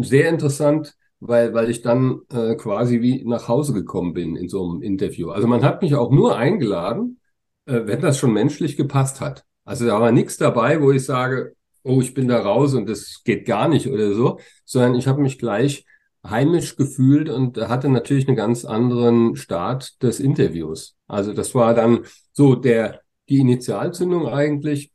sehr 0.00 0.28
interessant, 0.28 0.94
weil, 1.20 1.54
weil 1.54 1.70
ich 1.70 1.82
dann 1.82 2.20
äh, 2.32 2.56
quasi 2.56 3.00
wie 3.00 3.24
nach 3.24 3.48
Hause 3.48 3.72
gekommen 3.72 4.12
bin 4.12 4.36
in 4.36 4.48
so 4.48 4.68
einem 4.68 4.82
Interview. 4.82 5.30
Also 5.30 5.46
man 5.46 5.62
hat 5.62 5.82
mich 5.82 5.94
auch 5.94 6.10
nur 6.10 6.36
eingeladen, 6.36 7.20
äh, 7.66 7.82
wenn 7.84 8.00
das 8.00 8.18
schon 8.18 8.32
menschlich 8.32 8.76
gepasst 8.76 9.20
hat. 9.20 9.44
Also 9.64 9.86
da 9.86 10.00
war 10.00 10.10
nichts 10.10 10.36
dabei, 10.36 10.82
wo 10.82 10.90
ich 10.90 11.04
sage, 11.04 11.54
oh, 11.84 12.00
ich 12.00 12.14
bin 12.14 12.28
da 12.28 12.40
raus 12.40 12.74
und 12.74 12.88
das 12.88 13.22
geht 13.24 13.46
gar 13.46 13.68
nicht 13.68 13.88
oder 13.88 14.14
so, 14.14 14.38
sondern 14.64 14.94
ich 14.94 15.06
habe 15.06 15.22
mich 15.22 15.38
gleich 15.38 15.84
heimisch 16.28 16.76
gefühlt 16.76 17.28
und 17.28 17.56
hatte 17.58 17.88
natürlich 17.88 18.28
einen 18.28 18.36
ganz 18.36 18.64
anderen 18.64 19.36
Start 19.36 20.02
des 20.02 20.20
Interviews. 20.20 20.96
Also 21.08 21.32
das 21.32 21.54
war 21.54 21.74
dann 21.74 22.04
so 22.32 22.54
der 22.54 23.00
die 23.28 23.38
Initialzündung 23.38 24.28
eigentlich 24.28 24.92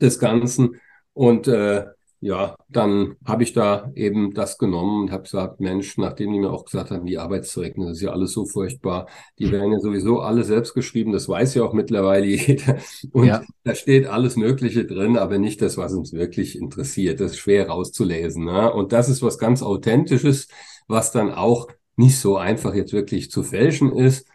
des 0.00 0.18
Ganzen 0.18 0.80
und 1.14 1.48
äh, 1.48 1.86
ja, 2.26 2.56
dann 2.68 3.14
habe 3.24 3.44
ich 3.44 3.52
da 3.52 3.92
eben 3.94 4.34
das 4.34 4.58
genommen 4.58 5.02
und 5.02 5.12
habe 5.12 5.22
gesagt, 5.22 5.60
Mensch, 5.60 5.96
nachdem 5.96 6.32
die 6.32 6.40
mir 6.40 6.50
auch 6.50 6.64
gesagt 6.64 6.90
haben, 6.90 7.06
die 7.06 7.18
Arbeitszeugnisse, 7.18 7.88
das 7.88 7.98
ist 7.98 8.02
ja 8.02 8.10
alles 8.10 8.32
so 8.32 8.46
furchtbar, 8.46 9.06
die 9.38 9.52
werden 9.52 9.70
ja 9.70 9.78
sowieso 9.78 10.18
alle 10.18 10.42
selbst 10.42 10.74
geschrieben, 10.74 11.12
das 11.12 11.28
weiß 11.28 11.54
ja 11.54 11.62
auch 11.62 11.72
mittlerweile 11.72 12.26
jeder. 12.26 12.78
Und 13.12 13.26
ja. 13.26 13.42
da 13.62 13.76
steht 13.76 14.08
alles 14.08 14.34
Mögliche 14.34 14.84
drin, 14.84 15.16
aber 15.16 15.38
nicht 15.38 15.62
das, 15.62 15.76
was 15.76 15.92
uns 15.92 16.12
wirklich 16.12 16.58
interessiert. 16.58 17.20
Das 17.20 17.32
ist 17.32 17.38
schwer 17.38 17.68
rauszulesen. 17.68 18.44
Ne? 18.44 18.72
Und 18.72 18.92
das 18.92 19.08
ist 19.08 19.22
was 19.22 19.38
ganz 19.38 19.62
Authentisches, 19.62 20.48
was 20.88 21.12
dann 21.12 21.32
auch 21.32 21.68
nicht 21.94 22.18
so 22.18 22.36
einfach 22.36 22.74
jetzt 22.74 22.92
wirklich 22.92 23.30
zu 23.30 23.44
fälschen 23.44 23.92
ist. 23.94 24.26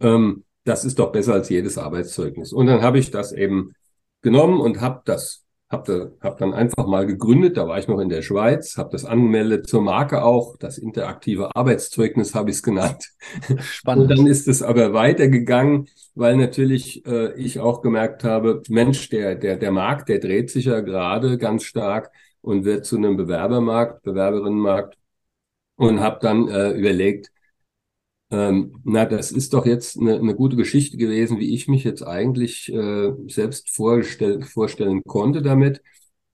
Ähm, 0.00 0.42
das 0.64 0.84
ist 0.84 0.98
doch 0.98 1.12
besser 1.12 1.34
als 1.34 1.48
jedes 1.50 1.78
Arbeitszeugnis. 1.78 2.52
Und 2.52 2.66
dann 2.66 2.82
habe 2.82 2.98
ich 2.98 3.12
das 3.12 3.30
eben 3.30 3.74
genommen 4.22 4.60
und 4.60 4.80
habe 4.80 5.02
das 5.04 5.44
habe 5.70 6.16
hab 6.20 6.38
dann 6.38 6.54
einfach 6.54 6.86
mal 6.86 7.06
gegründet, 7.06 7.58
da 7.58 7.68
war 7.68 7.78
ich 7.78 7.88
noch 7.88 8.00
in 8.00 8.08
der 8.08 8.22
Schweiz, 8.22 8.78
habe 8.78 8.88
das 8.90 9.04
angemeldet 9.04 9.66
zur 9.66 9.82
Marke 9.82 10.22
auch, 10.22 10.56
das 10.56 10.78
interaktive 10.78 11.54
Arbeitszeugnis 11.54 12.34
habe 12.34 12.50
ich 12.50 12.56
es 12.56 12.62
genannt. 12.62 13.10
Spannend. 13.60 14.10
Und 14.10 14.18
dann 14.18 14.26
ist 14.26 14.48
es 14.48 14.62
aber 14.62 14.94
weitergegangen, 14.94 15.88
weil 16.14 16.36
natürlich 16.36 17.04
äh, 17.06 17.34
ich 17.34 17.60
auch 17.60 17.82
gemerkt 17.82 18.24
habe, 18.24 18.62
Mensch, 18.68 19.10
der, 19.10 19.34
der, 19.34 19.56
der 19.56 19.70
Markt, 19.70 20.08
der 20.08 20.20
dreht 20.20 20.50
sich 20.50 20.66
ja 20.66 20.80
gerade 20.80 21.36
ganz 21.36 21.64
stark 21.64 22.10
und 22.40 22.64
wird 22.64 22.86
zu 22.86 22.96
einem 22.96 23.18
Bewerbermarkt, 23.18 24.02
Bewerberinnenmarkt 24.02 24.96
und 25.76 26.00
habe 26.00 26.18
dann 26.22 26.48
äh, 26.48 26.70
überlegt, 26.70 27.30
ähm, 28.30 28.80
na, 28.84 29.06
das 29.06 29.32
ist 29.32 29.54
doch 29.54 29.64
jetzt 29.66 29.98
eine, 29.98 30.18
eine 30.18 30.34
gute 30.34 30.56
Geschichte 30.56 30.96
gewesen, 30.96 31.38
wie 31.38 31.54
ich 31.54 31.68
mich 31.68 31.84
jetzt 31.84 32.02
eigentlich 32.02 32.72
äh, 32.72 33.12
selbst 33.26 33.70
vorstell, 33.70 34.42
vorstellen 34.42 35.02
konnte 35.04 35.42
damit. 35.42 35.82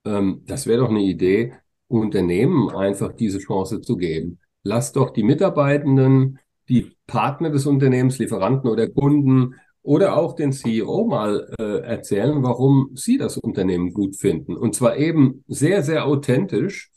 ähm, 0.05 0.43
das 0.47 0.67
wäre 0.67 0.81
doch 0.81 0.91
eine 0.91 1.03
Idee, 1.03 1.55
Unternehmen 1.89 2.71
einfach 2.71 3.13
diese 3.13 3.39
Chance 3.39 3.81
zu 3.81 3.97
geben. 3.97 4.41
Lass 4.63 4.93
doch 4.93 5.11
die 5.11 5.23
Mitarbeitenden, 5.23 6.39
die 6.69 6.93
Partner 7.07 7.51
des 7.51 7.67
Unternehmens, 7.67 8.19
Lieferanten 8.19 8.71
oder 8.71 8.89
Kunden 8.89 9.55
oder 9.83 10.17
auch 10.17 10.35
den 10.35 10.53
CEO 10.53 11.07
mal 11.07 11.47
äh, 11.59 11.81
erzählen, 11.81 12.43
warum 12.43 12.91
sie 12.95 13.19
das 13.19 13.37
Unternehmen 13.39 13.93
gut 13.93 14.17
finden. 14.17 14.57
Und 14.57 14.75
zwar 14.75 14.97
eben 14.97 15.45
sehr, 15.47 15.83
sehr 15.83 16.07
authentisch, 16.07 16.91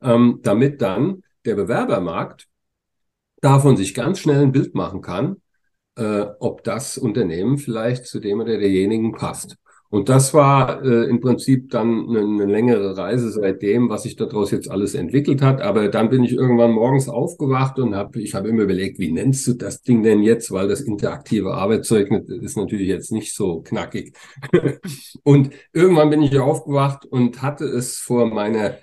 ähm, 0.00 0.40
damit 0.42 0.80
dann 0.80 1.22
der 1.44 1.56
Bewerbermarkt 1.56 2.46
davon 3.40 3.76
sich 3.76 3.94
ganz 3.94 4.20
schnell 4.20 4.42
ein 4.42 4.52
Bild 4.52 4.74
machen 4.74 5.00
kann, 5.00 5.36
äh, 5.96 6.26
ob 6.40 6.64
das 6.64 6.98
Unternehmen 6.98 7.58
vielleicht 7.58 8.06
zu 8.06 8.20
dem 8.20 8.40
oder 8.40 8.58
derjenigen 8.58 9.12
passt. 9.12 9.56
Und 9.90 10.10
das 10.10 10.34
war 10.34 10.84
äh, 10.84 11.08
im 11.08 11.20
Prinzip 11.20 11.70
dann 11.70 12.08
eine, 12.10 12.20
eine, 12.20 12.44
längere 12.44 12.96
Reise 12.98 13.30
seitdem, 13.30 13.88
was 13.88 14.02
sich 14.02 14.16
daraus 14.16 14.50
jetzt 14.50 14.70
alles 14.70 14.94
entwickelt 14.94 15.40
hat. 15.40 15.62
Aber 15.62 15.88
dann 15.88 16.10
bin 16.10 16.24
ich 16.24 16.32
irgendwann 16.32 16.72
morgens 16.72 17.08
aufgewacht 17.08 17.78
und 17.78 17.94
habe, 17.94 18.20
ich 18.20 18.34
habe 18.34 18.48
immer 18.48 18.64
überlegt, 18.64 18.98
wie 18.98 19.10
nennst 19.10 19.46
du 19.46 19.54
das 19.54 19.80
Ding 19.80 20.02
denn 20.02 20.22
jetzt? 20.22 20.50
Weil 20.50 20.68
das 20.68 20.82
interaktive 20.82 21.54
Arbeitszeugnis 21.54 22.28
ist 22.28 22.58
natürlich 22.58 22.88
jetzt 22.88 23.12
nicht 23.12 23.34
so 23.34 23.62
knackig. 23.62 24.14
und 25.22 25.50
irgendwann 25.72 26.10
bin 26.10 26.20
ich 26.22 26.38
aufgewacht 26.38 27.06
und 27.06 27.40
hatte 27.40 27.64
es 27.64 27.96
vor 27.96 28.26
meiner, 28.26 28.76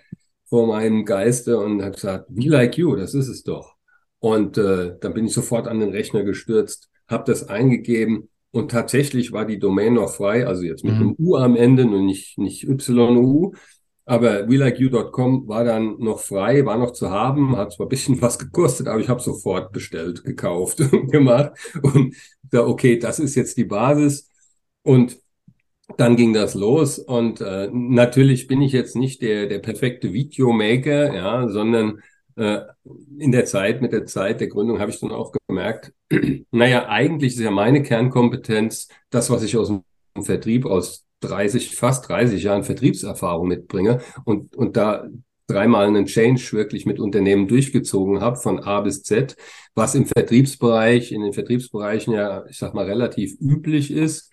vor 0.46 0.66
meinem 0.66 1.06
Geiste 1.06 1.60
und 1.60 1.84
habe 1.84 1.92
gesagt, 1.92 2.26
be 2.30 2.50
like 2.50 2.78
you, 2.80 2.96
das 2.96 3.14
ist 3.14 3.28
es 3.28 3.44
doch. 3.44 3.75
Und 4.26 4.58
äh, 4.58 4.96
dann 5.02 5.14
bin 5.14 5.28
ich 5.28 5.34
sofort 5.34 5.68
an 5.68 5.80
den 5.80 5.92
Rechner 5.92 6.24
gestürzt, 6.24 6.90
habe 7.08 7.26
das 7.28 7.48
eingegeben 7.48 8.30
und 8.50 8.72
tatsächlich 8.72 9.32
war 9.32 9.46
die 9.46 9.60
Domain 9.60 9.94
noch 9.94 10.16
frei, 10.16 10.48
also 10.48 10.64
jetzt 10.64 10.84
mit 10.84 10.96
mhm. 10.96 11.00
einem 11.00 11.16
U 11.20 11.36
am 11.36 11.56
Ende 11.56 11.84
und 11.84 12.08
nicht, 12.08 12.36
nicht 12.40 12.64
YU. 12.64 13.52
Aber 14.04 14.50
welikeYou.com 14.50 15.48
war 15.48 15.64
dann 15.64 16.00
noch 16.00 16.22
frei, 16.22 16.66
war 16.66 16.80
noch 16.80 16.90
zu 16.94 17.12
haben, 17.12 17.56
hat 17.56 17.74
zwar 17.74 17.86
ein 17.86 17.90
bisschen 17.90 18.20
was 18.24 18.40
gekostet, 18.40 18.88
aber 18.88 19.00
ich 19.00 19.10
habe 19.10 19.22
sofort 19.22 19.72
bestellt, 19.72 20.24
gekauft 20.24 20.82
und 20.92 21.12
gemacht. 21.12 21.52
Und 21.84 22.16
da, 22.50 22.66
okay, 22.66 22.98
das 22.98 23.20
ist 23.20 23.36
jetzt 23.36 23.58
die 23.58 23.66
Basis. 23.66 24.28
Und 24.82 25.20
dann 25.98 26.16
ging 26.16 26.34
das 26.34 26.56
los. 26.56 26.98
Und 26.98 27.42
äh, 27.42 27.70
natürlich 27.72 28.48
bin 28.48 28.64
ich 28.64 28.72
jetzt 28.72 28.96
nicht 28.96 29.22
der, 29.22 29.46
der 29.46 29.60
perfekte 29.60 30.14
Videomaker, 30.14 31.14
ja, 31.14 31.48
sondern 31.48 32.02
in 32.36 33.32
der 33.32 33.46
Zeit, 33.46 33.82
mit 33.82 33.94
der 33.94 34.06
Zeit 34.06 34.42
der 34.42 34.48
Gründung 34.48 34.80
habe 34.80 34.92
ich 34.92 35.00
dann 35.00 35.12
auch 35.12 35.32
gemerkt, 35.48 35.94
naja, 36.52 36.88
eigentlich 36.90 37.36
ist 37.36 37.40
ja 37.40 37.52
meine 37.52 37.82
Kernkompetenz 37.82 38.90
das, 39.10 39.30
was 39.30 39.44
ich 39.44 39.56
aus 39.56 39.70
dem 39.70 39.84
Vertrieb, 40.24 40.66
aus 40.66 41.06
30, 41.22 41.76
fast 41.76 42.10
30 42.10 42.44
Jahren 42.44 42.64
Vertriebserfahrung 42.64 43.48
mitbringe 43.48 44.02
und, 44.26 44.56
und 44.56 44.76
da 44.76 45.08
dreimal 45.48 45.88
einen 45.88 46.08
Change 46.08 46.54
wirklich 46.54 46.86
mit 46.86 47.00
Unternehmen 47.00 47.48
durchgezogen 47.48 48.20
habe, 48.20 48.38
von 48.38 48.60
A 48.60 48.82
bis 48.82 49.04
Z, 49.04 49.36
was 49.76 49.96
im 49.96 50.06
Vertriebsbereich, 50.06 51.12
in 51.12 51.22
den 51.22 51.34
Vertriebsbereichen 51.34 52.14
ja, 52.14 52.46
ich 52.50 52.58
sag 52.58 52.74
mal, 52.74 52.86
relativ 52.86 53.40
üblich 53.40 53.92
ist 53.92 54.32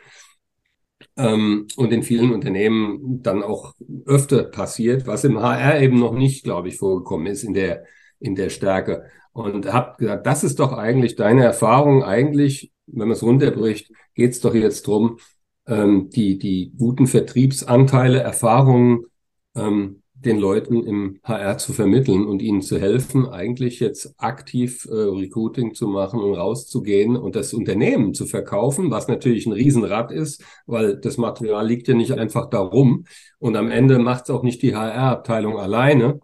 ähm, 1.16 1.66
und 1.76 1.92
in 1.92 2.02
vielen 2.02 2.32
Unternehmen 2.32 3.22
dann 3.22 3.42
auch 3.42 3.74
öfter 4.06 4.44
passiert, 4.44 5.06
was 5.06 5.24
im 5.24 5.40
HR 5.40 5.80
eben 5.80 5.98
noch 5.98 6.14
nicht, 6.14 6.44
glaube 6.44 6.68
ich, 6.68 6.76
vorgekommen 6.76 7.26
ist 7.26 7.44
in 7.44 7.54
der, 7.54 7.84
in 8.18 8.34
der 8.34 8.50
Stärke. 8.50 9.04
Und 9.32 9.72
habe 9.72 9.96
gesagt, 9.98 10.26
das 10.26 10.44
ist 10.44 10.58
doch 10.58 10.72
eigentlich 10.72 11.16
deine 11.16 11.44
Erfahrung. 11.44 12.04
Eigentlich, 12.04 12.72
wenn 12.86 13.08
man 13.08 13.12
es 13.12 13.22
runterbricht, 13.22 13.90
geht 14.14 14.32
es 14.32 14.40
doch 14.40 14.54
jetzt 14.54 14.86
drum, 14.86 15.18
ähm, 15.66 16.10
die, 16.10 16.38
die 16.38 16.72
guten 16.76 17.06
Vertriebsanteile, 17.06 18.20
Erfahrungen 18.20 19.06
ähm, 19.54 20.01
den 20.24 20.38
Leuten 20.38 20.84
im 20.84 21.18
HR 21.24 21.58
zu 21.58 21.72
vermitteln 21.72 22.26
und 22.26 22.42
ihnen 22.42 22.62
zu 22.62 22.80
helfen, 22.80 23.28
eigentlich 23.28 23.80
jetzt 23.80 24.14
aktiv 24.18 24.86
äh, 24.90 24.94
Recruiting 24.94 25.74
zu 25.74 25.88
machen 25.88 26.20
und 26.20 26.34
rauszugehen 26.34 27.16
und 27.16 27.34
das 27.36 27.52
Unternehmen 27.52 28.14
zu 28.14 28.26
verkaufen, 28.26 28.90
was 28.90 29.08
natürlich 29.08 29.46
ein 29.46 29.52
Riesenrad 29.52 30.12
ist, 30.12 30.44
weil 30.66 30.96
das 30.96 31.16
Material 31.16 31.66
liegt 31.66 31.88
ja 31.88 31.94
nicht 31.94 32.12
einfach 32.12 32.48
darum. 32.48 33.04
Und 33.38 33.56
am 33.56 33.70
Ende 33.70 33.98
macht 33.98 34.24
es 34.24 34.30
auch 34.30 34.42
nicht 34.42 34.62
die 34.62 34.74
HR-Abteilung 34.76 35.58
alleine, 35.58 36.20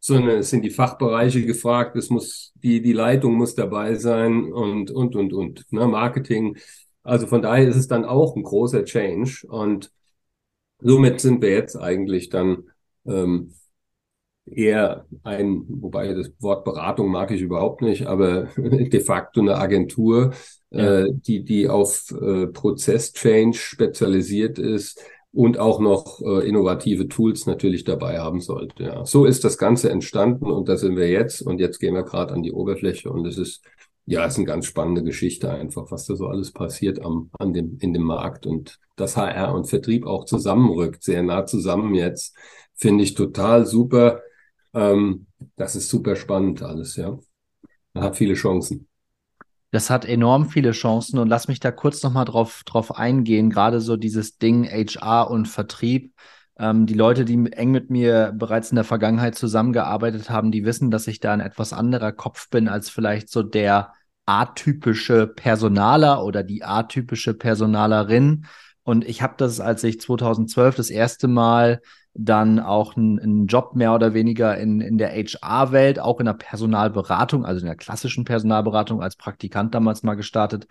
sondern 0.00 0.38
es 0.38 0.50
sind 0.50 0.64
die 0.64 0.70
Fachbereiche 0.70 1.44
gefragt, 1.44 1.96
es 1.96 2.10
muss, 2.10 2.52
die, 2.56 2.82
die 2.82 2.92
Leitung 2.92 3.34
muss 3.34 3.54
dabei 3.54 3.94
sein 3.94 4.52
und, 4.52 4.90
und, 4.90 5.14
und, 5.14 5.32
und, 5.32 5.64
ne, 5.70 5.86
Marketing. 5.86 6.56
Also 7.02 7.26
von 7.26 7.42
daher 7.42 7.68
ist 7.68 7.76
es 7.76 7.86
dann 7.86 8.04
auch 8.04 8.34
ein 8.34 8.42
großer 8.42 8.84
Change 8.84 9.46
und 9.48 9.92
somit 10.80 11.20
sind 11.20 11.42
wir 11.42 11.50
jetzt 11.50 11.76
eigentlich 11.76 12.30
dann 12.30 12.71
ähm, 13.06 13.52
eher 14.46 15.06
ein, 15.22 15.64
wobei 15.68 16.12
das 16.14 16.32
Wort 16.40 16.64
Beratung 16.64 17.10
mag 17.10 17.30
ich 17.30 17.40
überhaupt 17.40 17.82
nicht, 17.82 18.06
aber 18.06 18.44
de 18.56 19.00
facto 19.00 19.40
eine 19.40 19.56
Agentur, 19.56 20.32
ja. 20.70 21.02
äh, 21.02 21.12
die, 21.12 21.44
die 21.44 21.68
auf 21.68 22.10
äh, 22.10 22.46
Prozess-Change 22.48 23.56
spezialisiert 23.56 24.58
ist 24.58 25.00
und 25.32 25.58
auch 25.58 25.80
noch 25.80 26.20
äh, 26.20 26.46
innovative 26.46 27.08
Tools 27.08 27.46
natürlich 27.46 27.84
dabei 27.84 28.18
haben 28.18 28.40
sollte. 28.40 28.82
Ja. 28.82 29.06
So 29.06 29.24
ist 29.24 29.44
das 29.44 29.56
Ganze 29.56 29.90
entstanden 29.90 30.50
und 30.50 30.68
da 30.68 30.76
sind 30.76 30.96
wir 30.96 31.08
jetzt 31.08 31.42
und 31.42 31.58
jetzt 31.58 31.78
gehen 31.78 31.94
wir 31.94 32.02
gerade 32.02 32.34
an 32.34 32.42
die 32.42 32.52
Oberfläche 32.52 33.10
und 33.10 33.26
es 33.26 33.38
ist 33.38 33.62
ja, 34.04 34.26
es 34.26 34.32
ist 34.32 34.38
eine 34.38 34.46
ganz 34.46 34.66
spannende 34.66 35.04
Geschichte 35.04 35.50
einfach, 35.50 35.90
was 35.90 36.06
da 36.06 36.16
so 36.16 36.26
alles 36.26 36.50
passiert 36.50 37.00
am, 37.00 37.30
an 37.38 37.52
dem, 37.52 37.78
in 37.80 37.92
dem 37.92 38.02
Markt 38.02 38.46
und 38.46 38.80
dass 38.96 39.16
HR 39.16 39.54
und 39.54 39.68
Vertrieb 39.68 40.06
auch 40.06 40.24
zusammenrückt, 40.24 41.04
sehr 41.04 41.22
nah 41.22 41.46
zusammen 41.46 41.94
jetzt 41.94 42.36
Finde 42.82 43.04
ich 43.04 43.14
total 43.14 43.64
super. 43.64 44.22
Ähm, 44.74 45.26
das 45.54 45.76
ist 45.76 45.88
super 45.88 46.16
spannend 46.16 46.64
alles, 46.64 46.96
ja. 46.96 47.16
Man 47.92 48.02
hat 48.02 48.16
viele 48.16 48.34
Chancen. 48.34 48.88
Das 49.70 49.88
hat 49.88 50.04
enorm 50.04 50.48
viele 50.48 50.72
Chancen 50.72 51.20
und 51.20 51.28
lass 51.28 51.46
mich 51.46 51.60
da 51.60 51.70
kurz 51.70 52.02
nochmal 52.02 52.24
drauf, 52.24 52.62
drauf 52.66 52.96
eingehen. 52.96 53.50
Gerade 53.50 53.80
so 53.80 53.96
dieses 53.96 54.38
Ding 54.38 54.64
HR 54.64 55.30
und 55.30 55.46
Vertrieb. 55.46 56.12
Ähm, 56.58 56.86
die 56.86 56.94
Leute, 56.94 57.24
die 57.24 57.52
eng 57.52 57.70
mit 57.70 57.88
mir 57.88 58.32
bereits 58.34 58.72
in 58.72 58.74
der 58.74 58.84
Vergangenheit 58.84 59.36
zusammengearbeitet 59.36 60.28
haben, 60.28 60.50
die 60.50 60.64
wissen, 60.64 60.90
dass 60.90 61.06
ich 61.06 61.20
da 61.20 61.32
ein 61.32 61.38
etwas 61.38 61.72
anderer 61.72 62.10
Kopf 62.10 62.50
bin 62.50 62.66
als 62.66 62.90
vielleicht 62.90 63.28
so 63.28 63.44
der 63.44 63.92
atypische 64.26 65.28
Personaler 65.28 66.24
oder 66.24 66.42
die 66.42 66.64
atypische 66.64 67.34
Personalerin. 67.34 68.46
Und 68.84 69.06
ich 69.06 69.22
habe 69.22 69.34
das, 69.36 69.60
als 69.60 69.84
ich 69.84 70.00
2012 70.00 70.76
das 70.76 70.90
erste 70.90 71.28
Mal 71.28 71.80
dann 72.14 72.60
auch 72.60 72.96
einen 72.96 73.46
Job 73.46 73.74
mehr 73.74 73.94
oder 73.94 74.12
weniger 74.12 74.56
in, 74.58 74.80
in 74.80 74.98
der 74.98 75.10
HR-Welt, 75.10 75.98
auch 75.98 76.20
in 76.20 76.26
der 76.26 76.34
Personalberatung, 76.34 77.46
also 77.46 77.60
in 77.60 77.66
der 77.66 77.76
klassischen 77.76 78.24
Personalberatung 78.24 79.02
als 79.02 79.16
Praktikant 79.16 79.74
damals 79.74 80.02
mal 80.02 80.14
gestartet. 80.14 80.66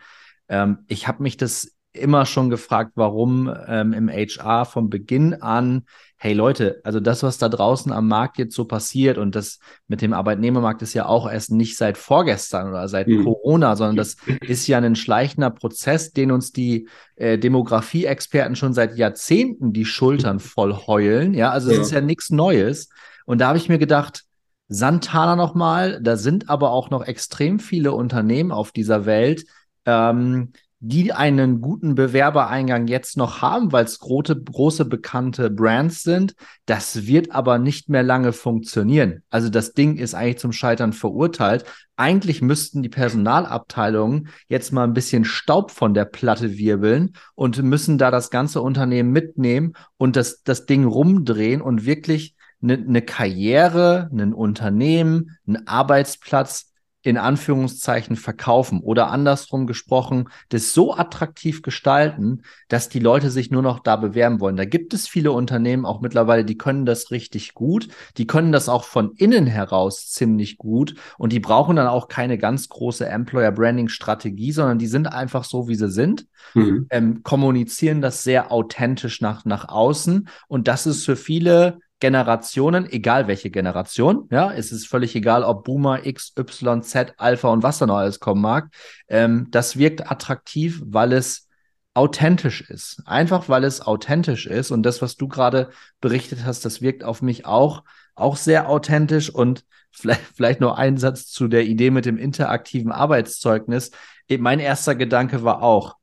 Ähm, 0.49 0.79
ich 0.87 1.07
habe 1.07 1.23
mich 1.23 1.37
das 1.37 1.71
immer 1.93 2.25
schon 2.25 2.49
gefragt, 2.49 2.91
warum 2.95 3.53
ähm, 3.67 3.93
im 3.93 4.09
HR 4.09 4.65
von 4.65 4.89
Beginn 4.89 5.33
an, 5.41 5.85
hey 6.23 6.33
Leute, 6.33 6.81
also 6.83 6.99
das, 6.99 7.23
was 7.23 7.39
da 7.39 7.49
draußen 7.49 7.91
am 7.91 8.07
Markt 8.07 8.37
jetzt 8.37 8.53
so 8.53 8.65
passiert 8.65 9.17
und 9.17 9.33
das 9.33 9.57
mit 9.87 10.03
dem 10.03 10.13
Arbeitnehmermarkt 10.13 10.83
ist 10.83 10.93
ja 10.93 11.07
auch 11.07 11.27
erst 11.27 11.49
nicht 11.49 11.77
seit 11.77 11.97
vorgestern 11.97 12.69
oder 12.69 12.87
seit 12.87 13.07
mhm. 13.07 13.23
Corona, 13.23 13.75
sondern 13.75 13.95
das 13.95 14.17
ist 14.41 14.67
ja 14.67 14.77
ein 14.77 14.95
schleichender 14.95 15.49
Prozess, 15.49 16.13
den 16.13 16.29
uns 16.29 16.51
die 16.51 16.87
äh, 17.15 17.39
Demografie-Experten 17.39 18.55
schon 18.55 18.73
seit 18.73 18.97
Jahrzehnten 18.97 19.73
die 19.73 19.83
Schultern 19.83 20.39
voll 20.39 20.75
heulen. 20.75 21.33
Ja, 21.33 21.49
also 21.49 21.71
es 21.71 21.77
ja. 21.77 21.81
ist 21.81 21.91
ja 21.91 22.01
nichts 22.01 22.29
Neues. 22.29 22.89
Und 23.25 23.41
da 23.41 23.47
habe 23.47 23.57
ich 23.57 23.67
mir 23.67 23.79
gedacht, 23.79 24.25
Santana 24.67 25.35
nochmal, 25.35 25.99
da 26.03 26.17
sind 26.17 26.49
aber 26.51 26.69
auch 26.69 26.91
noch 26.91 27.03
extrem 27.03 27.57
viele 27.57 27.93
Unternehmen 27.93 28.51
auf 28.51 28.71
dieser 28.71 29.07
Welt, 29.07 29.45
ähm, 29.87 30.51
die 30.83 31.13
einen 31.13 31.61
guten 31.61 31.93
Bewerbereingang 31.93 32.87
jetzt 32.87 33.15
noch 33.15 33.43
haben, 33.43 33.71
weil 33.71 33.85
es 33.85 33.99
große, 33.99 34.35
große 34.35 34.85
bekannte 34.85 35.51
Brands 35.51 36.01
sind. 36.01 36.33
Das 36.65 37.05
wird 37.05 37.31
aber 37.31 37.59
nicht 37.59 37.87
mehr 37.87 38.01
lange 38.01 38.33
funktionieren. 38.33 39.21
Also 39.29 39.49
das 39.49 39.73
Ding 39.73 39.97
ist 39.97 40.15
eigentlich 40.15 40.39
zum 40.39 40.51
Scheitern 40.51 40.91
verurteilt. 40.91 41.65
Eigentlich 41.97 42.41
müssten 42.41 42.81
die 42.81 42.89
Personalabteilungen 42.89 44.29
jetzt 44.47 44.73
mal 44.73 44.85
ein 44.85 44.95
bisschen 44.95 45.23
Staub 45.23 45.69
von 45.69 45.93
der 45.93 46.05
Platte 46.05 46.57
wirbeln 46.57 47.13
und 47.35 47.61
müssen 47.61 47.99
da 47.99 48.09
das 48.09 48.31
ganze 48.31 48.59
Unternehmen 48.59 49.11
mitnehmen 49.11 49.73
und 49.97 50.15
das, 50.15 50.41
das 50.41 50.65
Ding 50.65 50.85
rumdrehen 50.85 51.61
und 51.61 51.85
wirklich 51.85 52.35
eine, 52.63 52.73
eine 52.73 53.03
Karriere, 53.03 54.09
ein 54.11 54.33
Unternehmen, 54.33 55.37
einen 55.45 55.67
Arbeitsplatz 55.67 56.70
in 57.03 57.17
Anführungszeichen 57.17 58.15
verkaufen 58.15 58.79
oder 58.81 59.09
andersrum 59.09 59.65
gesprochen, 59.65 60.29
das 60.49 60.73
so 60.73 60.93
attraktiv 60.95 61.61
gestalten, 61.61 62.43
dass 62.67 62.89
die 62.89 62.99
Leute 62.99 63.31
sich 63.31 63.49
nur 63.49 63.63
noch 63.63 63.79
da 63.79 63.95
bewerben 63.95 64.39
wollen. 64.39 64.55
Da 64.55 64.65
gibt 64.65 64.93
es 64.93 65.07
viele 65.07 65.31
Unternehmen 65.31 65.85
auch 65.85 66.01
mittlerweile, 66.01 66.45
die 66.45 66.57
können 66.57 66.85
das 66.85 67.09
richtig 67.09 67.53
gut, 67.53 67.87
die 68.17 68.27
können 68.27 68.51
das 68.51 68.69
auch 68.69 68.83
von 68.83 69.13
innen 69.15 69.47
heraus 69.47 70.09
ziemlich 70.09 70.57
gut 70.57 70.95
und 71.17 71.33
die 71.33 71.39
brauchen 71.39 71.75
dann 71.75 71.87
auch 71.87 72.07
keine 72.07 72.37
ganz 72.37 72.69
große 72.69 73.07
Employer 73.07 73.51
Branding 73.51 73.87
Strategie, 73.87 74.51
sondern 74.51 74.77
die 74.77 74.87
sind 74.87 75.07
einfach 75.07 75.43
so, 75.43 75.67
wie 75.67 75.75
sie 75.75 75.89
sind, 75.89 76.27
mhm. 76.53 76.85
ähm, 76.91 77.23
kommunizieren 77.23 78.01
das 78.01 78.23
sehr 78.23 78.51
authentisch 78.51 79.21
nach, 79.21 79.45
nach 79.45 79.67
außen 79.69 80.27
und 80.47 80.67
das 80.67 80.85
ist 80.85 81.03
für 81.03 81.15
viele 81.15 81.79
Generationen, 82.01 82.91
egal 82.91 83.27
welche 83.27 83.49
Generation, 83.49 84.27
ja, 84.31 84.51
es 84.51 84.73
ist 84.73 84.87
völlig 84.87 85.15
egal, 85.15 85.43
ob 85.43 85.63
Boomer, 85.63 86.05
X, 86.05 86.33
Y, 86.37 86.81
Z, 86.81 87.13
Alpha 87.17 87.47
und 87.47 87.63
was 87.63 87.77
da 87.77 87.85
noch 87.85 87.97
alles 87.97 88.19
kommen 88.19 88.41
mag. 88.41 88.69
Ähm, 89.07 89.47
das 89.51 89.77
wirkt 89.77 90.11
attraktiv, 90.11 90.81
weil 90.83 91.13
es 91.13 91.47
authentisch 91.93 92.61
ist. 92.61 93.01
Einfach 93.05 93.49
weil 93.49 93.63
es 93.63 93.81
authentisch 93.81 94.47
ist. 94.47 94.71
Und 94.71 94.83
das, 94.83 95.01
was 95.01 95.15
du 95.15 95.27
gerade 95.27 95.69
berichtet 96.01 96.43
hast, 96.43 96.65
das 96.65 96.81
wirkt 96.81 97.03
auf 97.03 97.21
mich 97.21 97.45
auch, 97.45 97.83
auch 98.15 98.35
sehr 98.35 98.67
authentisch. 98.67 99.29
Und 99.29 99.63
vielleicht, 99.91 100.21
vielleicht 100.35 100.59
nur 100.59 100.77
ein 100.77 100.97
Satz 100.97 101.27
zu 101.27 101.47
der 101.47 101.65
Idee 101.65 101.91
mit 101.91 102.05
dem 102.05 102.17
interaktiven 102.17 102.91
Arbeitszeugnis. 102.91 103.91
Mein 104.39 104.59
erster 104.59 104.95
Gedanke 104.95 105.43
war 105.43 105.61
auch, 105.61 105.95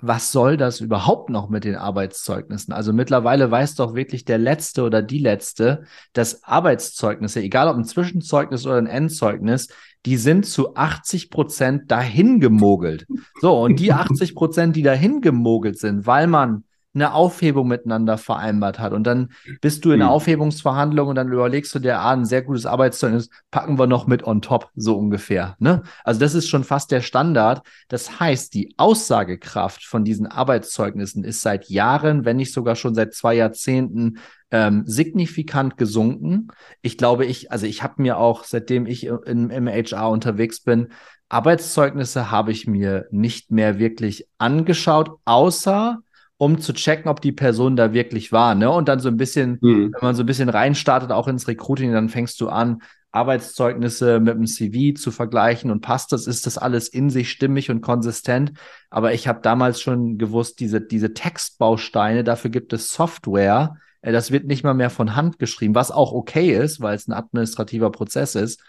was 0.00 0.32
soll 0.32 0.56
das 0.56 0.80
überhaupt 0.80 1.30
noch 1.30 1.48
mit 1.48 1.64
den 1.64 1.76
Arbeitszeugnissen? 1.76 2.72
Also 2.72 2.92
mittlerweile 2.92 3.50
weiß 3.50 3.74
doch 3.74 3.94
wirklich 3.94 4.24
der 4.24 4.38
Letzte 4.38 4.82
oder 4.82 5.02
die 5.02 5.18
Letzte, 5.18 5.84
dass 6.12 6.44
Arbeitszeugnisse, 6.44 7.40
egal 7.40 7.68
ob 7.68 7.76
ein 7.76 7.84
Zwischenzeugnis 7.84 8.66
oder 8.66 8.76
ein 8.76 8.86
Endzeugnis, 8.86 9.68
die 10.04 10.16
sind 10.16 10.46
zu 10.46 10.76
80 10.76 11.30
Prozent 11.30 11.90
dahin 11.90 12.38
gemogelt. 12.38 13.06
So, 13.40 13.58
und 13.60 13.80
die 13.80 13.92
80 13.92 14.34
Prozent, 14.34 14.76
die 14.76 14.82
dahin 14.82 15.20
gemogelt 15.20 15.78
sind, 15.78 16.06
weil 16.06 16.26
man 16.26 16.64
eine 16.96 17.12
Aufhebung 17.12 17.68
miteinander 17.68 18.18
vereinbart 18.18 18.78
hat. 18.78 18.92
Und 18.92 19.04
dann 19.04 19.28
bist 19.60 19.84
du 19.84 19.90
in 19.92 20.00
einer 20.00 20.06
hm. 20.06 20.14
Aufhebungsverhandlung 20.16 21.08
und 21.08 21.14
dann 21.14 21.30
überlegst 21.30 21.74
du 21.74 21.78
dir, 21.78 22.00
ah, 22.00 22.12
ein 22.12 22.24
sehr 22.24 22.42
gutes 22.42 22.66
Arbeitszeugnis 22.66 23.28
packen 23.50 23.78
wir 23.78 23.86
noch 23.86 24.06
mit 24.06 24.24
on 24.24 24.42
top, 24.42 24.70
so 24.74 24.96
ungefähr. 24.96 25.56
Ne? 25.58 25.82
Also 26.02 26.18
das 26.18 26.34
ist 26.34 26.48
schon 26.48 26.64
fast 26.64 26.90
der 26.90 27.02
Standard. 27.02 27.62
Das 27.88 28.18
heißt, 28.18 28.54
die 28.54 28.74
Aussagekraft 28.78 29.84
von 29.84 30.04
diesen 30.04 30.26
Arbeitszeugnissen 30.26 31.22
ist 31.22 31.42
seit 31.42 31.68
Jahren, 31.68 32.24
wenn 32.24 32.38
nicht 32.38 32.52
sogar 32.52 32.74
schon 32.74 32.94
seit 32.94 33.14
zwei 33.14 33.34
Jahrzehnten 33.34 34.18
ähm, 34.50 34.84
signifikant 34.86 35.76
gesunken. 35.76 36.48
Ich 36.80 36.96
glaube, 36.96 37.26
ich, 37.26 37.52
also 37.52 37.66
ich 37.66 37.82
habe 37.82 38.00
mir 38.00 38.16
auch, 38.16 38.44
seitdem 38.44 38.86
ich 38.86 39.06
in, 39.06 39.50
im 39.50 39.68
HR 39.68 40.10
unterwegs 40.10 40.60
bin, 40.60 40.88
Arbeitszeugnisse 41.28 42.30
habe 42.30 42.52
ich 42.52 42.66
mir 42.66 43.06
nicht 43.10 43.50
mehr 43.50 43.78
wirklich 43.78 44.28
angeschaut, 44.38 45.18
außer 45.24 45.98
um 46.38 46.58
zu 46.58 46.72
checken, 46.72 47.08
ob 47.08 47.20
die 47.20 47.32
Person 47.32 47.76
da 47.76 47.92
wirklich 47.92 48.32
war. 48.32 48.54
Ne? 48.54 48.70
Und 48.70 48.88
dann 48.88 49.00
so 49.00 49.08
ein 49.08 49.16
bisschen, 49.16 49.58
mhm. 49.60 49.92
wenn 49.92 50.02
man 50.02 50.14
so 50.14 50.22
ein 50.22 50.26
bisschen 50.26 50.48
reinstartet, 50.48 51.10
auch 51.10 51.28
ins 51.28 51.48
Recruiting, 51.48 51.92
dann 51.92 52.08
fängst 52.08 52.40
du 52.40 52.48
an, 52.48 52.82
Arbeitszeugnisse 53.12 54.20
mit 54.20 54.34
dem 54.34 54.46
CV 54.46 54.94
zu 54.94 55.10
vergleichen 55.10 55.70
und 55.70 55.80
passt 55.80 56.12
das, 56.12 56.26
ist 56.26 56.44
das 56.44 56.58
alles 56.58 56.88
in 56.88 57.08
sich 57.08 57.30
stimmig 57.30 57.70
und 57.70 57.80
konsistent. 57.80 58.52
Aber 58.90 59.14
ich 59.14 59.26
habe 59.26 59.40
damals 59.40 59.80
schon 59.80 60.18
gewusst, 60.18 60.60
diese, 60.60 60.82
diese 60.82 61.14
Textbausteine, 61.14 62.24
dafür 62.24 62.50
gibt 62.50 62.74
es 62.74 62.90
Software, 62.90 63.76
äh, 64.02 64.12
das 64.12 64.30
wird 64.30 64.46
nicht 64.46 64.64
mal 64.64 64.74
mehr 64.74 64.90
von 64.90 65.16
Hand 65.16 65.38
geschrieben, 65.38 65.74
was 65.74 65.90
auch 65.90 66.12
okay 66.12 66.54
ist, 66.54 66.80
weil 66.80 66.94
es 66.94 67.08
ein 67.08 67.12
administrativer 67.12 67.90
Prozess 67.90 68.34
ist. 68.34 68.62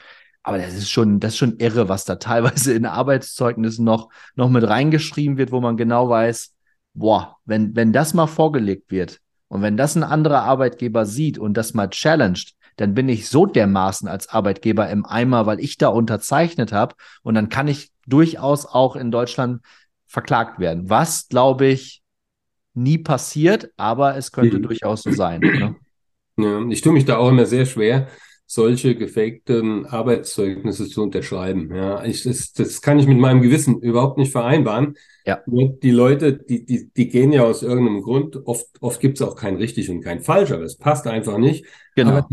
Aber 0.44 0.58
das 0.58 0.76
ist 0.76 0.90
schon, 0.90 1.20
das 1.20 1.34
ist 1.34 1.40
schon 1.40 1.58
irre, 1.58 1.90
was 1.90 2.06
da 2.06 2.16
teilweise 2.32 2.74
in 2.74 2.86
Arbeitszeugnissen 2.86 3.84
noch, 3.84 4.10
noch 4.36 4.50
mit 4.50 4.66
reingeschrieben 4.66 5.38
wird, 5.38 5.52
wo 5.52 5.60
man 5.60 5.76
genau 5.76 6.10
weiß, 6.10 6.54
boah, 6.98 7.38
wenn, 7.46 7.76
wenn 7.76 7.94
das 7.94 8.14
mal 8.14 8.28
vorgelegt 8.28 8.92
wird 8.92 9.20
und 9.48 9.62
wenn 9.62 9.78
das 9.78 9.96
ein 9.96 10.04
anderer 10.04 10.44
Arbeitgeber 10.44 11.06
sieht 11.06 11.38
und 11.38 11.56
das 11.56 11.74
mal 11.74 11.90
challenged, 11.90 12.54
dann 12.76 12.94
bin 12.94 13.10
ich 13.10 13.30
so 13.30 13.46
dermaßen 13.46 14.08
als 14.08 14.30
Arbeitgeber 14.30 14.90
im 14.90 15.06
Eimer, 15.06 15.46
weil 15.46 15.60
ich 15.60 15.78
da 15.78 15.88
unterzeichnet 15.88 16.72
habe 16.72 16.96
und 17.24 17.36
dann 17.36 17.50
kann 17.50 17.68
ich 17.68 17.92
durchaus 18.06 18.66
auch 18.66 18.96
in 18.96 19.12
Deutschland 19.12 19.62
verklagt 20.06 20.60
werden. 20.60 20.90
Was, 20.90 21.28
glaube 21.28 21.68
ich, 21.68 22.02
nie 22.74 22.98
passiert, 22.98 23.72
aber 23.78 24.16
es 24.16 24.32
könnte 24.32 24.60
mhm. 24.60 24.64
durchaus 24.64 25.04
so 25.04 25.12
sein. 25.12 25.42
Ne? 25.42 25.76
Ja, 26.38 26.62
ich 26.70 26.82
tue 26.82 26.94
mich 26.94 27.06
da 27.06 27.18
auch 27.18 27.30
immer 27.30 27.48
sehr 27.48 27.66
schwer, 27.66 28.08
solche 28.50 28.96
gefakten 28.96 29.86
Arbeitszeugnisse 29.86 30.88
zu 30.88 31.04
unterschreiben. 31.04 31.76
Ja, 31.76 32.04
ich, 32.06 32.24
das, 32.24 32.54
das 32.54 32.82
kann 32.82 32.98
ich 32.98 33.06
mit 33.06 33.20
meinem 33.20 33.42
Gewissen 33.42 33.82
überhaupt 33.82 34.18
nicht 34.18 34.32
vereinbaren. 34.32 34.96
Ja. 35.26 35.42
Die 35.46 35.92
Leute, 35.92 36.34
die, 36.34 36.66
die, 36.66 36.90
die 36.90 37.10
gehen 37.10 37.34
ja 37.34 37.44
aus 37.44 37.62
irgendeinem 37.62 38.02
Grund. 38.02 38.48
Oft, 38.48 38.68
oft 38.80 39.02
gibt 39.02 39.20
es 39.20 39.28
auch 39.28 39.36
kein 39.36 39.58
richtig 39.58 39.90
und 39.90 40.02
kein 40.02 40.22
falsch, 40.22 40.52
aber 40.52 40.64
es 40.64 40.78
passt 40.78 41.06
einfach 41.08 41.38
nicht. 41.38 41.66
Genau. 41.96 42.12
Aber 42.12 42.28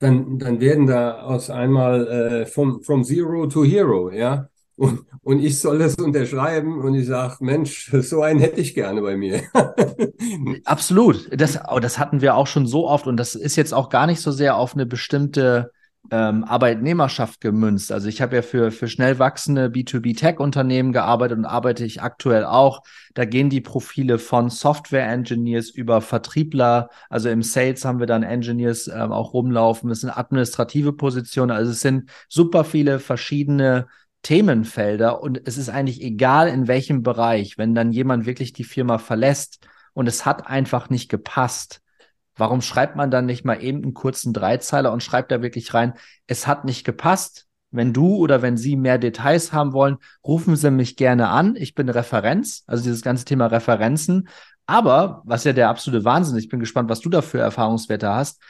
dann, 0.00 0.38
dann 0.38 0.60
werden 0.60 0.88
da 0.88 1.22
aus 1.22 1.50
einmal 1.50 2.08
äh, 2.08 2.46
from, 2.46 2.82
from 2.82 3.04
zero 3.04 3.46
to 3.46 3.64
hero, 3.64 4.10
ja. 4.10 4.48
Und, 4.76 5.00
und 5.22 5.38
ich 5.38 5.60
soll 5.60 5.78
das 5.78 5.94
unterschreiben 5.94 6.80
und 6.80 6.94
ich 6.94 7.06
sage, 7.06 7.36
Mensch, 7.40 7.90
so 8.00 8.22
einen 8.22 8.40
hätte 8.40 8.60
ich 8.60 8.74
gerne 8.74 9.02
bei 9.02 9.16
mir. 9.16 9.42
Absolut. 10.64 11.28
Das, 11.30 11.58
oh, 11.68 11.78
das 11.78 11.98
hatten 11.98 12.20
wir 12.20 12.34
auch 12.34 12.46
schon 12.46 12.66
so 12.66 12.88
oft 12.88 13.06
und 13.06 13.16
das 13.16 13.34
ist 13.34 13.56
jetzt 13.56 13.72
auch 13.72 13.88
gar 13.88 14.06
nicht 14.06 14.20
so 14.20 14.32
sehr 14.32 14.56
auf 14.56 14.74
eine 14.74 14.86
bestimmte 14.86 15.70
ähm, 16.10 16.44
Arbeitnehmerschaft 16.44 17.40
gemünzt. 17.40 17.90
Also 17.90 18.08
ich 18.08 18.20
habe 18.20 18.36
ja 18.36 18.42
für, 18.42 18.70
für 18.70 18.88
schnell 18.88 19.18
wachsende 19.18 19.68
B2B-Tech-Unternehmen 19.68 20.92
gearbeitet 20.92 21.38
und 21.38 21.44
arbeite 21.46 21.84
ich 21.84 22.02
aktuell 22.02 22.44
auch. 22.44 22.82
Da 23.14 23.24
gehen 23.24 23.48
die 23.48 23.60
Profile 23.60 24.18
von 24.18 24.50
Software-Engineers 24.50 25.70
über 25.70 26.00
Vertriebler. 26.00 26.90
Also 27.08 27.30
im 27.30 27.42
Sales 27.42 27.84
haben 27.84 28.00
wir 28.00 28.06
dann 28.06 28.22
Engineers 28.22 28.88
ähm, 28.88 29.12
auch 29.12 29.32
rumlaufen. 29.32 29.90
Es 29.90 30.00
sind 30.00 30.10
administrative 30.10 30.92
Positionen. 30.92 31.52
Also 31.52 31.70
es 31.70 31.80
sind 31.80 32.10
super 32.28 32.64
viele 32.64 32.98
verschiedene 32.98 33.86
Themenfelder 34.24 35.22
und 35.22 35.40
es 35.46 35.56
ist 35.56 35.68
eigentlich 35.68 36.02
egal, 36.02 36.48
in 36.48 36.66
welchem 36.66 37.04
Bereich, 37.04 37.58
wenn 37.58 37.76
dann 37.76 37.92
jemand 37.92 38.26
wirklich 38.26 38.52
die 38.52 38.64
Firma 38.64 38.98
verlässt 38.98 39.68
und 39.92 40.08
es 40.08 40.26
hat 40.26 40.48
einfach 40.48 40.90
nicht 40.90 41.08
gepasst, 41.08 41.80
warum 42.36 42.60
schreibt 42.60 42.96
man 42.96 43.12
dann 43.12 43.26
nicht 43.26 43.44
mal 43.44 43.62
eben 43.62 43.82
einen 43.82 43.94
kurzen 43.94 44.32
Dreizeiler 44.32 44.92
und 44.92 45.02
schreibt 45.02 45.30
da 45.30 45.42
wirklich 45.42 45.72
rein, 45.74 45.94
es 46.26 46.46
hat 46.48 46.64
nicht 46.64 46.84
gepasst. 46.84 47.46
Wenn 47.70 47.92
du 47.92 48.16
oder 48.16 48.40
wenn 48.40 48.56
Sie 48.56 48.76
mehr 48.76 48.98
Details 48.98 49.52
haben 49.52 49.72
wollen, 49.72 49.96
rufen 50.24 50.54
Sie 50.54 50.70
mich 50.70 50.96
gerne 50.96 51.28
an. 51.28 51.56
Ich 51.56 51.74
bin 51.74 51.88
Referenz, 51.88 52.62
also 52.66 52.84
dieses 52.84 53.02
ganze 53.02 53.24
Thema 53.24 53.46
Referenzen. 53.46 54.28
Aber, 54.66 55.22
was 55.24 55.44
ja 55.44 55.52
der 55.52 55.68
absolute 55.68 56.04
Wahnsinn, 56.04 56.38
ich 56.38 56.48
bin 56.48 56.60
gespannt, 56.60 56.88
was 56.88 57.00
du 57.00 57.08
da 57.08 57.20
für 57.20 57.40
Erfahrungswerte 57.40 58.08
hast. 58.08 58.40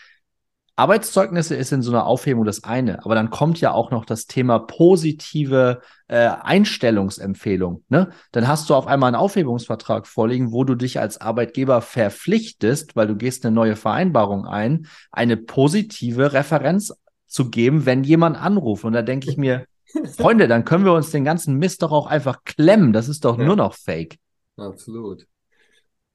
Arbeitszeugnisse 0.76 1.54
ist 1.54 1.72
in 1.72 1.82
so 1.82 1.92
einer 1.92 2.04
Aufhebung 2.04 2.44
das 2.44 2.64
eine, 2.64 3.04
aber 3.04 3.14
dann 3.14 3.30
kommt 3.30 3.60
ja 3.60 3.72
auch 3.72 3.92
noch 3.92 4.04
das 4.04 4.26
Thema 4.26 4.58
positive 4.58 5.82
äh, 6.08 6.26
Einstellungsempfehlung. 6.26 7.84
Ne? 7.88 8.10
Dann 8.32 8.48
hast 8.48 8.68
du 8.68 8.74
auf 8.74 8.88
einmal 8.88 9.08
einen 9.08 9.16
Aufhebungsvertrag 9.16 10.08
vorliegen, 10.08 10.50
wo 10.50 10.64
du 10.64 10.74
dich 10.74 10.98
als 10.98 11.20
Arbeitgeber 11.20 11.80
verpflichtest, 11.80 12.96
weil 12.96 13.06
du 13.06 13.14
gehst 13.14 13.46
eine 13.46 13.54
neue 13.54 13.76
Vereinbarung 13.76 14.46
ein, 14.46 14.86
eine 15.12 15.36
positive 15.36 16.32
Referenz 16.32 16.92
zu 17.26 17.50
geben, 17.50 17.86
wenn 17.86 18.02
jemand 18.02 18.36
anruft. 18.36 18.84
Und 18.84 18.94
da 18.94 19.02
denke 19.02 19.30
ich 19.30 19.36
mir, 19.36 19.66
Freunde, 20.16 20.48
dann 20.48 20.64
können 20.64 20.84
wir 20.84 20.92
uns 20.92 21.10
den 21.10 21.24
ganzen 21.24 21.56
Mist 21.56 21.82
doch 21.82 21.92
auch 21.92 22.06
einfach 22.06 22.42
klemmen. 22.44 22.92
Das 22.92 23.08
ist 23.08 23.24
doch 23.24 23.38
ja. 23.38 23.44
nur 23.44 23.54
noch 23.54 23.74
Fake. 23.74 24.16
Absolut. 24.56 25.26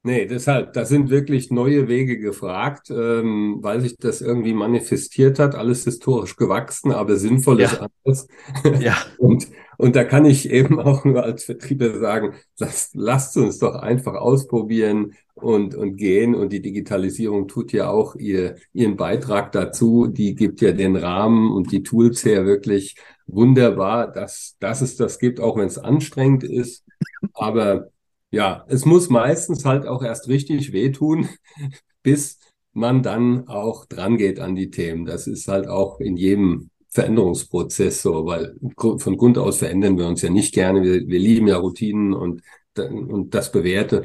Nee, 0.02 0.28
deshalb, 0.28 0.72
da 0.72 0.86
sind 0.86 1.10
wirklich 1.10 1.52
neue 1.52 1.90
Wege 1.90 2.18
gefragt, 2.18 2.90
ähm, 2.90 3.58
weil 3.60 3.82
sich 3.82 3.98
das 3.98 4.22
irgendwie 4.22 4.54
manifestiert 4.54 5.40
hat, 5.40 5.56
alles 5.56 5.84
historisch 5.84 6.38
gewachsen, 6.38 6.94
aber 6.94 7.18
sinnvoll 7.18 7.60
ist 7.60 7.74
ja. 7.74 7.90
anders. 8.06 8.28
Ja. 8.82 8.96
und, 9.18 9.50
und 9.78 9.98
da 9.98 10.06
kann 10.06 10.24
ich 10.24 10.50
eben 10.50 10.80
auch 10.80 11.04
nur 11.04 11.24
als 11.24 11.44
Vertrieber 11.44 12.00
sagen, 12.00 12.34
lasst, 12.58 12.96
lasst 12.96 13.36
uns 13.36 13.60
doch 13.60 13.76
einfach 13.76 14.14
ausprobieren 14.14 15.16
und, 15.36 15.76
und 15.76 15.98
gehen. 15.98 16.34
Und 16.34 16.54
die 16.54 16.62
Digitalisierung 16.62 17.50
tut 17.50 17.74
ja 17.74 17.90
auch 17.90 18.16
ihr, 18.16 18.56
ihren 18.72 18.96
Beitrag 18.96 19.52
dazu. 19.52 20.08
Die 20.08 20.34
gibt 20.34 20.62
ja 20.62 20.72
den 20.72 20.96
Rahmen 20.96 21.52
und 21.52 21.74
die 21.74 21.84
Tools 21.84 22.24
her 22.24 22.46
wirklich 22.46 22.96
wunderbar, 23.28 24.10
dass, 24.10 24.56
dass 24.60 24.80
es 24.80 24.96
das 24.96 25.20
gibt, 25.20 25.42
auch 25.42 25.58
wenn 25.58 25.68
es 25.68 25.78
anstrengend 25.78 26.46
ist. 26.46 26.86
Aber 27.34 27.90
ja, 28.32 28.65
es 28.68 28.86
muss 28.86 29.10
meistens 29.10 29.65
halt 29.65 29.86
auch 29.86 30.04
erst 30.04 30.28
richtig 30.28 30.72
wehtun, 30.72 31.30
bis 32.04 32.39
man 32.74 33.04
dann 33.04 33.48
auch 33.48 33.86
dran 33.86 34.18
geht 34.18 34.39
an 34.39 34.56
die 34.56 34.70
Themen. 34.70 35.06
Das 35.06 35.28
ist 35.28 35.48
halt 35.48 35.68
auch 35.68 36.00
in 36.00 36.18
jedem 36.18 36.70
Veränderungsprozess 36.89 38.02
so, 38.02 38.26
weil 38.26 38.56
von 38.78 39.18
Grund 39.18 39.38
aus 39.38 39.58
verändern 39.58 39.98
wir 39.98 40.08
uns 40.08 40.22
ja 40.22 40.30
nicht 40.30 40.54
gerne. 40.54 40.82
Wir, 40.82 41.08
wir 41.08 41.20
lieben 41.20 41.48
ja 41.48 41.58
Routinen 41.58 42.13
und, 42.13 42.42
und 42.78 43.34
das 43.34 43.52
Bewährte. 43.52 44.04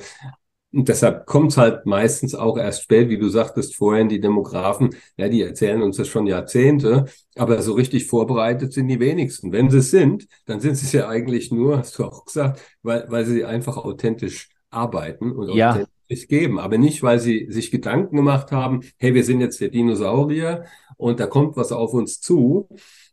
Und 0.74 0.88
deshalb 0.88 1.26
kommt 1.26 1.52
es 1.52 1.56
halt 1.56 1.86
meistens 1.86 2.34
auch 2.34 2.58
erst 2.58 2.82
spät, 2.82 3.08
wie 3.08 3.18
du 3.18 3.28
sagtest 3.28 3.76
vorhin, 3.76 4.08
die 4.08 4.20
Demografen, 4.20 4.90
ja, 5.16 5.28
die 5.28 5.42
erzählen 5.42 5.80
uns 5.82 5.98
das 5.98 6.08
schon 6.08 6.26
Jahrzehnte, 6.26 7.04
aber 7.36 7.62
so 7.62 7.74
richtig 7.74 8.06
vorbereitet 8.06 8.72
sind 8.72 8.88
die 8.88 8.98
wenigsten. 8.98 9.52
Wenn 9.52 9.70
sie 9.70 9.78
es 9.78 9.92
sind, 9.92 10.26
dann 10.46 10.58
sind 10.58 10.74
sie 10.74 10.86
es 10.86 10.92
ja 10.92 11.08
eigentlich 11.08 11.52
nur, 11.52 11.78
hast 11.78 11.98
du 11.98 12.04
auch 12.04 12.24
gesagt, 12.24 12.60
weil, 12.82 13.06
weil 13.08 13.24
sie 13.24 13.44
einfach 13.44 13.76
authentisch 13.76 14.48
arbeiten 14.70 15.30
und 15.30 15.54
ja. 15.54 15.70
authentisch 15.70 16.26
geben, 16.26 16.58
aber 16.58 16.76
nicht, 16.76 17.04
weil 17.04 17.20
sie 17.20 17.46
sich 17.50 17.70
Gedanken 17.70 18.16
gemacht 18.16 18.50
haben, 18.50 18.80
hey, 18.98 19.14
wir 19.14 19.22
sind 19.22 19.40
jetzt 19.40 19.60
der 19.60 19.68
Dinosaurier 19.68 20.64
und 20.96 21.20
da 21.20 21.26
kommt 21.26 21.56
was 21.56 21.70
auf 21.70 21.94
uns 21.94 22.20
zu 22.20 22.68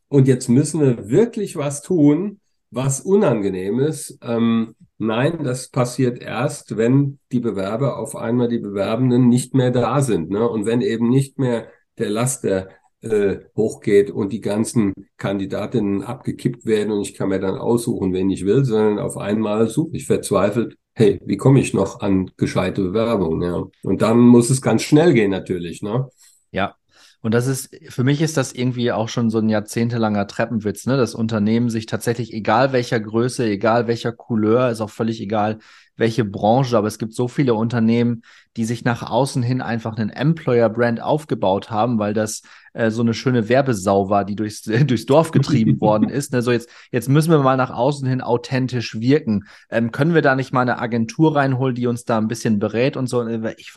und 0.08 0.28
jetzt 0.28 0.50
müssen 0.50 0.82
wir 0.82 1.10
wirklich 1.10 1.56
was 1.56 1.84
tun, 1.84 2.41
was 2.72 3.02
unangenehm 3.02 3.80
ist. 3.80 4.18
Ähm, 4.24 4.76
nein, 4.98 5.44
das 5.44 5.70
passiert 5.70 6.22
erst, 6.22 6.78
wenn 6.78 7.20
die 7.32 7.42
Bewerber 7.42 7.98
auf 7.98 8.16
einmal 8.16 8.48
die 8.48 8.60
Bewerbenden 8.60 9.28
nicht 9.28 9.54
mehr 9.54 9.72
da 9.72 10.02
sind. 10.02 10.30
Ne? 10.30 10.48
Und 10.48 10.66
wenn 10.66 10.82
eben 10.82 11.10
nicht 11.10 11.38
mehr 11.38 11.68
der 11.98 12.10
Laster 12.10 12.70
äh, 13.02 13.40
hochgeht 13.56 14.10
und 14.10 14.32
die 14.32 14.42
ganzen 14.42 14.94
Kandidatinnen 15.18 16.04
abgekippt 16.04 16.66
werden 16.66 16.94
und 16.94 17.02
ich 17.02 17.14
kann 17.14 17.30
mir 17.30 17.40
dann 17.40 17.58
aussuchen, 17.58 18.14
wen 18.14 18.30
ich 18.30 18.46
will, 18.46 18.64
sondern 18.64 19.00
auf 19.00 19.18
einmal 19.18 19.68
suche 19.68 19.98
ich 19.98 20.06
verzweifelt, 20.06 20.78
hey, 20.94 21.20
wie 21.26 21.38
komme 21.38 21.60
ich 21.60 21.74
noch 21.74 22.00
an 22.00 22.32
gescheite 22.38 22.82
Bewerbungen? 22.84 23.42
Ja? 23.42 23.64
Und 23.84 24.02
dann 24.02 24.20
muss 24.20 24.50
es 24.50 24.62
ganz 24.62 24.84
schnell 24.84 25.14
gehen 25.14 25.32
natürlich. 25.32 25.82
Ne? 25.82 26.08
Ja, 26.52 26.76
und 27.22 27.34
das 27.34 27.46
ist, 27.46 27.76
für 27.90 28.04
mich 28.04 28.22
ist 28.22 28.36
das 28.36 28.52
irgendwie 28.52 28.92
auch 28.92 29.08
schon 29.08 29.30
so 29.30 29.38
ein 29.38 29.50
jahrzehntelanger 29.50 30.26
Treppenwitz, 30.28 30.88
ne? 30.88 30.98
Das 30.98 31.14
Unternehmen 31.14 31.70
sich 31.70 31.86
tatsächlich, 31.86 32.34
egal 32.34 32.74
welcher 32.74 33.00
Größe, 33.00 33.46
egal 33.46 33.88
welcher 33.88 34.12
Couleur, 34.12 34.70
ist 34.70 34.82
auch 34.82 34.90
völlig 34.90 35.22
egal, 35.22 35.60
welche 35.98 36.26
Branche, 36.26 36.78
aber 36.78 36.88
es 36.88 36.98
gibt 36.98 37.14
so 37.14 37.28
viele 37.28 37.54
Unternehmen, 37.54 38.24
die 38.58 38.66
sich 38.66 38.84
nach 38.84 39.08
außen 39.08 39.44
hin 39.44 39.62
einfach 39.62 39.96
einen 39.96 40.10
Employer-Brand 40.10 41.02
aufgebaut 41.02 41.70
haben, 41.70 42.00
weil 42.00 42.14
das 42.14 42.42
äh, 42.74 42.90
so 42.90 43.02
eine 43.04 43.14
schöne 43.14 43.50
Werbesau 43.50 44.10
war, 44.10 44.26
die 44.26 44.36
durchs, 44.36 44.64
durchs 44.88 45.06
Dorf 45.06 45.32
getrieben 45.32 45.80
worden 45.80 46.10
ist. 46.10 46.34
Ne? 46.34 46.42
So 46.42 46.52
jetzt, 46.52 46.70
jetzt 46.92 47.08
müssen 47.08 47.32
wir 47.32 47.40
mal 47.40 47.56
nach 47.56 47.72
außen 47.72 48.08
hin 48.08 48.22
authentisch 48.22 49.00
wirken. 49.00 49.46
Ähm, 49.70 49.92
können 49.92 50.16
wir 50.16 50.24
da 50.24 50.36
nicht 50.36 50.54
mal 50.54 50.62
eine 50.62 50.80
Agentur 50.80 51.36
reinholen, 51.36 51.76
die 51.76 51.88
uns 51.88 52.04
da 52.04 52.18
ein 52.18 52.28
bisschen 52.28 52.58
berät 52.60 52.98
und 52.98 53.08
so? 53.08 53.26
Ich 53.58 53.74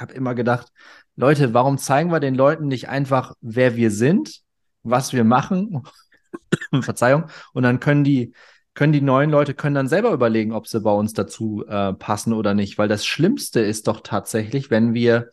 habe 0.00 0.14
immer 0.14 0.34
gedacht, 0.34 0.68
Leute, 1.16 1.54
warum 1.54 1.78
zeigen 1.78 2.10
wir 2.10 2.20
den 2.20 2.34
Leuten 2.34 2.68
nicht 2.68 2.88
einfach, 2.88 3.34
wer 3.40 3.76
wir 3.76 3.90
sind, 3.90 4.42
was 4.82 5.12
wir 5.12 5.24
machen? 5.24 5.82
Verzeihung. 6.80 7.24
Und 7.52 7.62
dann 7.62 7.80
können 7.80 8.04
die, 8.04 8.34
können 8.74 8.92
die 8.92 9.00
neuen 9.00 9.30
Leute 9.30 9.54
können 9.54 9.74
dann 9.74 9.88
selber 9.88 10.12
überlegen, 10.12 10.52
ob 10.52 10.66
sie 10.66 10.80
bei 10.80 10.92
uns 10.92 11.14
dazu 11.14 11.64
äh, 11.66 11.94
passen 11.94 12.32
oder 12.32 12.54
nicht. 12.54 12.78
Weil 12.78 12.88
das 12.88 13.06
Schlimmste 13.06 13.60
ist 13.60 13.88
doch 13.88 14.00
tatsächlich, 14.00 14.70
wenn 14.70 14.92
wir 14.92 15.30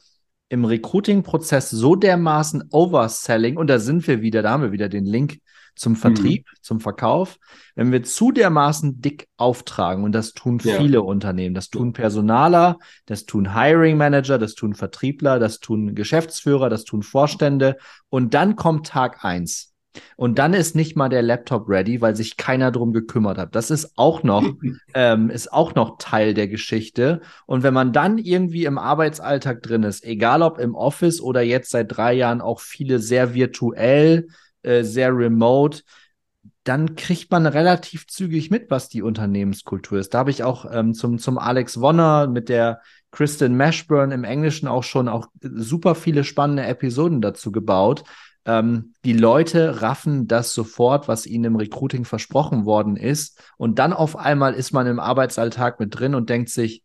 im 0.50 0.66
Recruiting-Prozess 0.66 1.70
so 1.70 1.96
dermaßen 1.96 2.70
Overselling, 2.72 3.58
und 3.58 3.68
da 3.68 3.80
sind 3.80 4.08
wir 4.08 4.22
wieder, 4.22 4.42
da 4.42 4.52
haben 4.52 4.64
wir 4.64 4.72
wieder 4.72 4.88
den 4.88 5.06
Link 5.06 5.40
zum 5.76 5.96
Vertrieb, 5.96 6.46
mhm. 6.46 6.58
zum 6.62 6.80
Verkauf, 6.80 7.40
wenn 7.76 7.92
wir 7.92 8.04
zu 8.04 8.32
dermaßen 8.32 9.02
dick 9.02 9.28
auftragen, 9.38 10.04
und 10.04 10.12
das 10.14 10.34
tun 10.34 10.60
ja. 10.64 10.78
viele 10.78 11.02
Unternehmen, 11.02 11.56
das 11.56 11.70
tun 11.70 11.94
Personaler, 11.94 12.78
das 13.06 13.26
tun 13.26 13.54
Hiring 13.54 13.98
Manager, 13.98 14.38
das 14.38 14.56
tun 14.56 14.76
Vertriebler, 14.76 15.40
das 15.40 15.60
tun 15.60 15.96
Geschäftsführer, 15.96 16.70
das 16.70 16.84
tun 16.84 17.04
Vorstände, 17.04 17.78
und 18.10 18.34
dann 18.34 18.56
kommt 18.56 18.88
Tag 18.88 19.24
eins. 19.24 19.74
Und 20.16 20.40
dann 20.40 20.54
ist 20.54 20.76
nicht 20.76 20.96
mal 20.96 21.10
der 21.10 21.22
Laptop 21.22 21.70
ready, 21.70 22.02
weil 22.02 22.16
sich 22.16 22.38
keiner 22.38 22.72
drum 22.72 22.94
gekümmert 22.94 23.38
hat. 23.38 23.56
Das 23.56 23.72
ist 23.72 23.94
auch 23.96 24.24
noch, 24.24 24.44
ähm, 24.94 25.30
ist 25.30 25.52
auch 25.52 25.76
noch 25.76 25.98
Teil 26.00 26.34
der 26.34 26.48
Geschichte. 26.48 27.22
Und 27.46 27.64
wenn 27.64 27.74
man 27.74 27.94
dann 27.94 28.18
irgendwie 28.18 28.66
im 28.66 28.78
Arbeitsalltag 28.78 29.62
drin 29.62 29.84
ist, 29.84 30.04
egal 30.04 30.42
ob 30.42 30.60
im 30.60 30.76
Office 30.76 31.22
oder 31.22 31.42
jetzt 31.42 31.70
seit 31.72 31.96
drei 31.96 32.14
Jahren 32.14 32.42
auch 32.42 32.60
viele 32.60 33.00
sehr 33.00 33.34
virtuell, 33.34 34.28
äh, 34.64 34.84
sehr 34.84 35.16
remote, 35.16 35.82
dann 36.64 36.96
kriegt 36.96 37.30
man 37.32 37.46
relativ 37.46 38.08
zügig 38.08 38.50
mit, 38.50 38.72
was 38.72 38.90
die 38.90 39.02
Unternehmenskultur 39.02 40.00
ist. 40.00 40.14
Da 40.14 40.20
habe 40.20 40.32
ich 40.32 40.44
auch 40.44 40.66
ähm, 40.72 40.94
zum, 40.94 41.20
zum 41.20 41.38
Alex 41.38 41.80
Wonner 41.80 42.28
mit 42.28 42.50
der 42.50 42.82
Kristen 43.12 43.58
Mashburn 43.58 44.12
im 44.12 44.24
Englischen 44.24 44.68
auch 44.68 44.84
schon 44.84 45.08
auch 45.08 45.28
super 45.42 45.94
viele 45.94 46.24
spannende 46.24 46.64
Episoden 46.64 47.22
dazu 47.22 47.52
gebaut. 47.52 48.04
Ähm, 48.46 48.94
die 49.06 49.14
Leute 49.14 49.82
raffen 49.82 50.28
das 50.28 50.54
sofort, 50.54 51.08
was 51.08 51.26
ihnen 51.26 51.46
im 51.46 51.56
Recruiting 51.56 52.06
versprochen 52.06 52.66
worden 52.66 52.98
ist. 52.98 53.42
Und 53.58 53.80
dann 53.80 53.94
auf 53.94 54.18
einmal 54.18 54.54
ist 54.54 54.72
man 54.72 54.88
im 54.88 55.00
Arbeitsalltag 55.00 55.80
mit 55.80 55.98
drin 55.98 56.16
und 56.16 56.30
denkt 56.30 56.50
sich, 56.50 56.82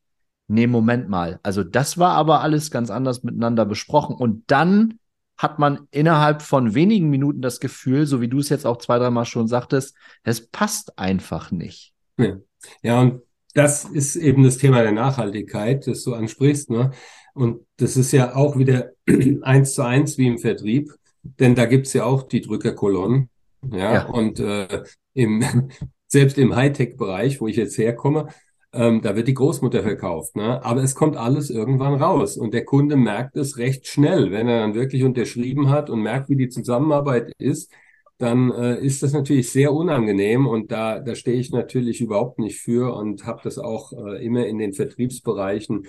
nee, 0.49 0.67
Moment 0.67 1.09
mal. 1.09 1.41
Also 1.43 1.65
das 1.65 1.99
war 1.99 2.13
aber 2.13 2.41
alles 2.41 2.71
ganz 2.71 2.91
anders 2.91 3.23
miteinander 3.23 3.65
besprochen. 3.65 4.17
Und 4.17 4.45
dann 4.49 4.99
hat 5.39 5.59
man 5.59 5.87
innerhalb 5.93 6.43
von 6.43 6.75
wenigen 6.75 7.09
Minuten 7.09 7.41
das 7.41 7.61
Gefühl, 7.61 8.07
so 8.07 8.21
wie 8.21 8.29
du 8.29 8.39
es 8.41 8.49
jetzt 8.49 8.67
auch 8.67 8.79
zwei, 8.79 8.99
dreimal 8.99 9.25
schon 9.25 9.47
sagtest, 9.47 9.97
es 10.25 10.49
passt 10.49 10.99
einfach 10.99 11.53
nicht. 11.53 11.95
Ja, 12.19 12.37
ja 12.83 13.01
und 13.01 13.23
das 13.55 13.85
ist 13.85 14.17
eben 14.17 14.43
das 14.43 14.59
Thema 14.59 14.83
der 14.83 14.93
Nachhaltigkeit, 14.93 15.87
das 15.87 16.03
du 16.03 16.15
ansprichst. 16.15 16.71
Ne? 16.71 16.91
Und 17.35 17.67
das 17.77 17.97
ist 17.97 18.13
ja 18.13 18.35
auch 18.35 18.59
wieder 18.59 18.91
eins 19.43 19.75
zu 19.75 19.83
eins 19.83 20.19
wie 20.19 20.27
im 20.27 20.39
Vertrieb, 20.39 20.93
denn 21.23 21.55
da 21.55 21.67
gibt's 21.67 21.93
ja 21.93 22.05
auch 22.05 22.25
die 22.25 22.41
Drückerkolonnen. 22.41 23.31
Ja, 23.73 23.95
ja. 23.95 24.07
und 24.07 24.39
äh, 24.41 24.85
im, 25.15 25.45
selbst 26.07 26.39
im 26.39 26.55
Hightech-Bereich, 26.55 27.41
wo 27.41 27.49
ich 27.49 27.57
jetzt 27.57 27.79
herkomme, 27.79 28.29
ähm, 28.73 29.01
da 29.03 29.17
wird 29.17 29.29
die 29.29 29.35
Großmutter 29.35 29.83
verkauft, 29.83 30.37
ne? 30.37 30.63
Aber 30.65 30.83
es 30.83 30.95
kommt 30.95 31.17
alles 31.17 31.51
irgendwann 31.51 31.95
raus 31.95 32.37
und 32.37 32.53
der 32.53 32.65
Kunde 32.65 32.97
merkt 32.97 33.37
es 33.37 33.57
recht 33.57 33.87
schnell, 33.87 34.31
wenn 34.31 34.49
er 34.49 34.61
dann 34.61 34.75
wirklich 34.75 35.05
unterschrieben 35.05 35.71
hat 35.71 35.89
und 35.91 36.03
merkt, 36.03 36.29
wie 36.29 36.37
die 36.37 36.51
Zusammenarbeit 36.51 37.33
ist, 37.39 37.73
dann 38.19 38.51
äh, 38.51 38.81
ist 38.85 39.03
das 39.03 39.13
natürlich 39.13 39.51
sehr 39.51 39.73
unangenehm 39.73 40.47
und 40.47 40.73
da, 40.73 40.99
da 41.01 41.15
stehe 41.15 41.39
ich 41.39 41.51
natürlich 41.51 42.01
überhaupt 42.01 42.39
nicht 42.41 42.61
für 42.61 42.95
und 42.95 43.25
habe 43.27 43.41
das 43.45 43.59
auch 43.59 43.93
äh, 43.93 44.25
immer 44.25 44.47
in 44.47 44.59
den 44.59 44.73
Vertriebsbereichen 44.75 45.87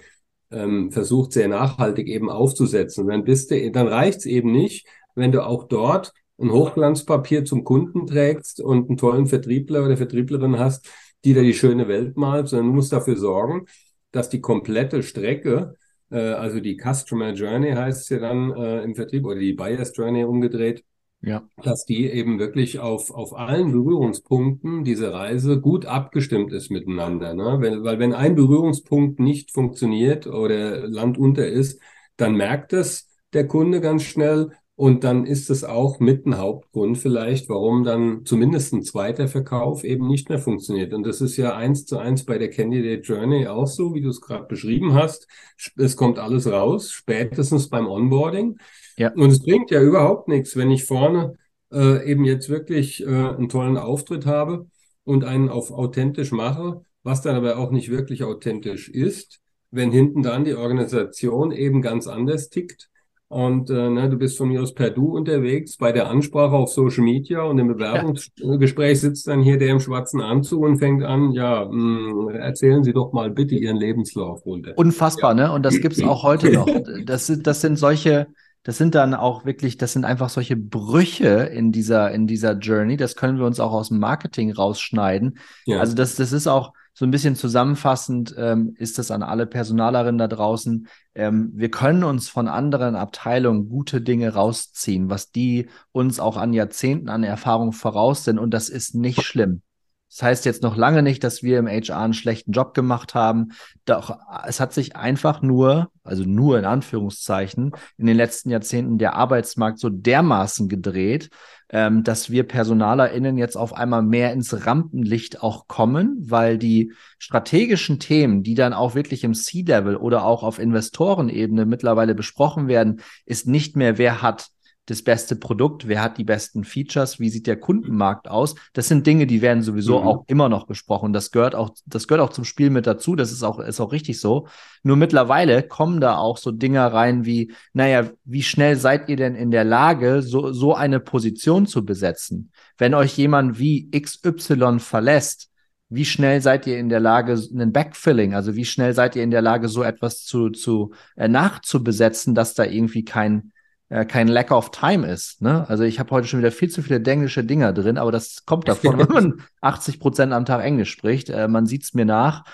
ähm, 0.51 0.91
versucht, 0.91 1.33
sehr 1.33 1.47
nachhaltig 1.47 2.07
eben 2.07 2.29
aufzusetzen. 2.29 3.07
Dann 3.07 3.23
bist 3.23 3.51
du, 3.51 3.71
dann 3.71 3.87
reicht's 3.87 4.25
eben 4.25 4.51
nicht, 4.51 4.87
wenn 5.15 5.31
du 5.31 5.45
auch 5.45 5.65
dort 5.67 6.13
ein 6.39 6.51
Hochglanzpapier 6.51 7.45
zum 7.45 7.63
Kunden 7.63 8.07
trägst 8.07 8.61
und 8.61 8.87
einen 8.87 8.97
tollen 8.97 9.27
Vertriebler 9.27 9.83
oder 9.85 9.97
Vertrieblerin 9.97 10.57
hast, 10.57 10.87
die 11.25 11.33
da 11.33 11.41
die 11.41 11.53
schöne 11.53 11.87
Welt 11.87 12.17
malt, 12.17 12.47
sondern 12.47 12.67
du 12.67 12.73
musst 12.73 12.93
dafür 12.93 13.17
sorgen, 13.17 13.65
dass 14.11 14.29
die 14.29 14.41
komplette 14.41 15.03
Strecke, 15.03 15.75
äh, 16.09 16.17
also 16.17 16.59
die 16.59 16.77
Customer 16.77 17.33
Journey 17.33 17.71
heißt 17.71 18.03
es 18.03 18.09
ja 18.09 18.19
dann 18.19 18.51
äh, 18.51 18.83
im 18.83 18.95
Vertrieb 18.95 19.25
oder 19.25 19.39
die 19.39 19.53
Buyers 19.53 19.95
Journey 19.95 20.23
umgedreht, 20.23 20.83
ja. 21.21 21.43
dass 21.63 21.85
die 21.85 22.09
eben 22.09 22.39
wirklich 22.39 22.79
auf, 22.79 23.11
auf 23.11 23.35
allen 23.35 23.71
Berührungspunkten 23.71 24.83
diese 24.83 25.13
Reise 25.13 25.59
gut 25.59 25.85
abgestimmt 25.85 26.53
ist 26.53 26.71
miteinander. 26.71 27.33
Ne? 27.33 27.57
Wenn, 27.59 27.83
weil 27.83 27.99
wenn 27.99 28.13
ein 28.13 28.35
Berührungspunkt 28.35 29.19
nicht 29.19 29.51
funktioniert 29.51 30.27
oder 30.27 30.87
Land 30.87 31.17
unter 31.17 31.47
ist, 31.47 31.81
dann 32.17 32.35
merkt 32.35 32.73
es 32.73 33.09
der 33.33 33.47
Kunde 33.47 33.81
ganz 33.81 34.03
schnell 34.03 34.51
und 34.79 35.03
dann 35.03 35.25
ist 35.25 35.49
es 35.49 35.65
auch 35.65 35.99
mit 35.99 36.25
ein 36.25 36.37
Hauptgrund 36.37 36.97
vielleicht, 36.97 37.49
warum 37.49 37.83
dann 37.83 38.23
zumindest 38.23 38.71
ein 38.71 38.81
zweiter 38.81 39.27
Verkauf 39.27 39.83
eben 39.83 40.07
nicht 40.07 40.29
mehr 40.29 40.39
funktioniert. 40.39 40.93
Und 40.93 41.05
das 41.05 41.19
ist 41.19 41.35
ja 41.35 41.53
eins 41.53 41.85
zu 41.85 41.97
eins 41.97 42.23
bei 42.23 42.37
der 42.37 42.49
Candidate 42.49 43.01
Journey 43.01 43.45
auch 43.47 43.67
so, 43.67 43.93
wie 43.93 43.99
du 43.99 44.07
es 44.07 44.21
gerade 44.21 44.45
beschrieben 44.45 44.93
hast. 44.93 45.27
Es 45.75 45.97
kommt 45.97 46.17
alles 46.17 46.49
raus, 46.49 46.93
spätestens 46.93 47.67
beim 47.67 47.87
Onboarding. 47.87 48.57
Ja. 48.95 49.11
Und 49.11 49.31
es 49.31 49.43
bringt 49.43 49.69
ja 49.69 49.81
überhaupt 49.81 50.29
nichts, 50.29 50.55
wenn 50.55 50.71
ich 50.71 50.85
vorne 50.85 51.35
äh, 51.73 52.09
eben 52.09 52.23
jetzt 52.23 52.47
wirklich 52.47 53.03
äh, 53.03 53.07
einen 53.07 53.49
tollen 53.49 53.75
Auftritt 53.75 54.25
habe 54.25 54.69
und 55.03 55.25
einen 55.25 55.49
auf 55.49 55.71
authentisch 55.71 56.31
mache, 56.31 56.85
was 57.03 57.21
dann 57.21 57.35
aber 57.35 57.57
auch 57.57 57.71
nicht 57.71 57.91
wirklich 57.91 58.23
authentisch 58.23 58.87
ist, 58.87 59.41
wenn 59.71 59.91
hinten 59.91 60.23
dann 60.23 60.45
die 60.45 60.55
Organisation 60.55 61.51
eben 61.51 61.81
ganz 61.81 62.07
anders 62.07 62.49
tickt 62.49 62.89
und 63.29 63.69
äh, 63.69 63.89
ne, 63.91 64.09
du 64.09 64.17
bist 64.17 64.39
von 64.39 64.49
mir 64.49 64.59
aus 64.59 64.73
per 64.73 64.89
Du 64.89 65.15
unterwegs 65.15 65.77
bei 65.77 65.91
der 65.91 66.09
Ansprache 66.09 66.55
auf 66.55 66.71
Social 66.71 67.03
Media 67.03 67.43
und 67.43 67.59
im 67.59 67.67
Bewerbungsgespräch 67.67 68.89
ja. 68.89 68.95
sitzt 68.95 69.27
dann 69.27 69.43
hier 69.43 69.59
der 69.59 69.69
im 69.69 69.79
schwarzen 69.79 70.19
Anzug 70.19 70.63
und 70.63 70.79
fängt 70.79 71.03
an, 71.03 71.31
ja, 71.31 71.65
mh, 71.65 71.71
hm, 71.71 72.29
erzählen 72.29 72.83
Sie 72.83 72.91
doch 72.91 73.13
mal 73.13 73.29
bitte 73.29 73.53
Ihren 73.53 73.77
Lebenslauf 73.77 74.43
runter. 74.47 74.73
Unfassbar, 74.75 75.37
ja. 75.37 75.47
ne? 75.47 75.51
Und 75.53 75.63
das 75.63 75.79
gibt's 75.79 76.01
auch 76.01 76.23
heute 76.23 76.51
noch. 76.51 76.67
Das 77.05 77.27
sind, 77.27 77.45
das 77.45 77.61
sind 77.61 77.77
solche, 77.77 78.27
das 78.63 78.77
sind 78.77 78.95
dann 78.95 79.13
auch 79.13 79.45
wirklich, 79.45 79.77
das 79.77 79.93
sind 79.93 80.05
einfach 80.05 80.29
solche 80.29 80.55
Brüche 80.55 81.27
in 81.27 81.71
dieser, 81.71 82.11
in 82.11 82.25
dieser 82.25 82.57
Journey. 82.57 82.97
Das 82.97 83.15
können 83.15 83.37
wir 83.37 83.45
uns 83.45 83.59
auch 83.59 83.73
aus 83.73 83.89
dem 83.89 83.99
Marketing 83.99 84.51
rausschneiden. 84.51 85.37
Ja. 85.65 85.79
Also 85.79 85.95
das, 85.95 86.15
das 86.15 86.31
ist 86.31 86.47
auch, 86.47 86.73
so 86.99 87.05
ein 87.05 87.11
bisschen 87.11 87.37
zusammenfassend 87.37 88.35
ähm, 88.37 88.75
ist 88.77 88.99
das 88.99 89.09
an 89.09 89.23
alle 89.23 89.45
Personalerinnen 89.45 90.17
da 90.17 90.27
draußen. 90.27 90.89
Ähm, 91.15 91.49
wir 91.55 91.71
können 91.71 92.03
uns 92.03 92.27
von 92.27 92.49
anderen 92.49 92.97
Abteilungen 92.97 93.69
gute 93.69 94.01
Dinge 94.01 94.33
rausziehen, 94.33 95.09
was 95.09 95.31
die 95.31 95.69
uns 95.93 96.19
auch 96.19 96.35
an 96.35 96.51
Jahrzehnten 96.51 97.07
an 97.07 97.23
Erfahrung 97.23 97.71
voraus 97.71 98.25
sind. 98.25 98.37
Und 98.37 98.53
das 98.53 98.67
ist 98.67 98.95
nicht 98.95 99.21
schlimm. 99.21 99.61
Das 100.09 100.23
heißt 100.23 100.43
jetzt 100.43 100.61
noch 100.61 100.75
lange 100.75 101.01
nicht, 101.01 101.23
dass 101.23 101.41
wir 101.41 101.59
im 101.59 101.69
HR 101.69 101.99
einen 101.99 102.13
schlechten 102.13 102.51
Job 102.51 102.73
gemacht 102.73 103.15
haben. 103.15 103.53
Doch 103.85 104.17
es 104.45 104.59
hat 104.59 104.73
sich 104.73 104.97
einfach 104.97 105.41
nur, 105.41 105.91
also 106.03 106.23
nur 106.23 106.59
in 106.59 106.65
Anführungszeichen, 106.65 107.71
in 107.95 108.07
den 108.07 108.17
letzten 108.17 108.49
Jahrzehnten 108.49 108.97
der 108.97 109.13
Arbeitsmarkt 109.13 109.79
so 109.79 109.87
dermaßen 109.87 110.67
gedreht, 110.67 111.29
ähm, 111.69 112.03
dass 112.03 112.29
wir 112.29 112.43
PersonalerInnen 112.43 113.37
jetzt 113.37 113.55
auf 113.55 113.73
einmal 113.73 114.01
mehr 114.01 114.33
ins 114.33 114.65
Rampenlicht 114.65 115.43
auch 115.43 115.67
kommen, 115.67 116.17
weil 116.19 116.57
die 116.57 116.93
strategischen 117.17 117.99
Themen, 117.99 118.43
die 118.43 118.55
dann 118.55 118.73
auch 118.73 118.95
wirklich 118.95 119.23
im 119.23 119.33
C-Level 119.33 119.95
oder 119.95 120.25
auch 120.25 120.43
auf 120.43 120.59
Investorenebene 120.59 121.65
mittlerweile 121.65 122.15
besprochen 122.15 122.67
werden, 122.67 123.01
ist 123.25 123.47
nicht 123.47 123.75
mehr, 123.75 123.97
wer 123.97 124.21
hat 124.21 124.49
das 124.89 125.03
beste 125.03 125.35
Produkt, 125.35 125.87
wer 125.87 126.01
hat 126.01 126.17
die 126.17 126.23
besten 126.23 126.63
Features, 126.63 127.19
wie 127.19 127.29
sieht 127.29 127.47
der 127.47 127.59
Kundenmarkt 127.59 128.27
aus. 128.27 128.55
Das 128.73 128.87
sind 128.87 129.05
Dinge, 129.05 129.27
die 129.27 129.41
werden 129.41 129.61
sowieso 129.61 130.01
mhm. 130.01 130.07
auch 130.07 130.23
immer 130.27 130.49
noch 130.49 130.65
besprochen. 130.65 131.13
Das 131.13 131.31
gehört 131.31 131.53
auch, 131.53 131.71
das 131.85 132.07
gehört 132.07 132.27
auch 132.27 132.33
zum 132.33 132.43
Spiel 132.45 132.69
mit 132.69 132.87
dazu. 132.87 133.15
Das 133.15 133.31
ist 133.31 133.43
auch, 133.43 133.59
ist 133.59 133.79
auch 133.79 133.91
richtig 133.91 134.19
so. 134.19 134.47
Nur 134.83 134.95
mittlerweile 134.95 135.63
kommen 135.63 136.01
da 136.01 136.17
auch 136.17 136.37
so 136.37 136.51
Dinge 136.51 136.91
rein 136.91 137.25
wie, 137.25 137.53
naja, 137.73 138.09
wie 138.25 138.43
schnell 138.43 138.77
seid 138.77 139.09
ihr 139.09 139.15
denn 139.15 139.35
in 139.35 139.51
der 139.51 139.63
Lage, 139.63 140.21
so, 140.21 140.51
so 140.51 140.73
eine 140.73 140.99
Position 140.99 141.67
zu 141.67 141.85
besetzen? 141.85 142.51
Wenn 142.77 142.93
euch 142.93 143.17
jemand 143.17 143.59
wie 143.59 143.91
XY 143.91 144.79
verlässt, 144.79 145.49
wie 145.89 146.05
schnell 146.05 146.41
seid 146.41 146.67
ihr 146.67 146.77
in 146.77 146.89
der 146.89 146.99
Lage, 146.99 147.39
einen 147.51 147.73
Backfilling, 147.73 148.35
also 148.35 148.55
wie 148.55 148.65
schnell 148.65 148.93
seid 148.93 149.15
ihr 149.15 149.23
in 149.23 149.31
der 149.31 149.41
Lage, 149.41 149.67
so 149.67 149.83
etwas 149.83 150.23
zu, 150.23 150.49
zu 150.49 150.93
äh, 151.15 151.27
nachzubesetzen, 151.27 152.35
dass 152.35 152.53
da 152.53 152.63
irgendwie 152.63 153.03
kein, 153.03 153.51
äh, 153.89 154.05
kein 154.05 154.27
Lack 154.27 154.51
of 154.51 154.71
Time 154.71 155.05
ist. 155.05 155.41
Ne? 155.41 155.67
Also 155.67 155.83
ich 155.83 155.99
habe 155.99 156.11
heute 156.11 156.27
schon 156.27 156.39
wieder 156.39 156.51
viel 156.51 156.69
zu 156.69 156.81
viele 156.81 157.03
englische 157.03 157.43
Dinger 157.43 157.73
drin, 157.73 157.97
aber 157.97 158.11
das 158.11 158.45
kommt 158.45 158.67
davon, 158.67 158.97
wenn 158.99 159.07
man 159.07 159.41
80 159.61 159.99
Prozent 159.99 160.33
am 160.33 160.45
Tag 160.45 160.63
Englisch 160.63 160.91
spricht. 160.91 161.29
Äh, 161.29 161.47
man 161.47 161.65
sieht's 161.65 161.93
mir 161.93 162.05
nach. 162.05 162.45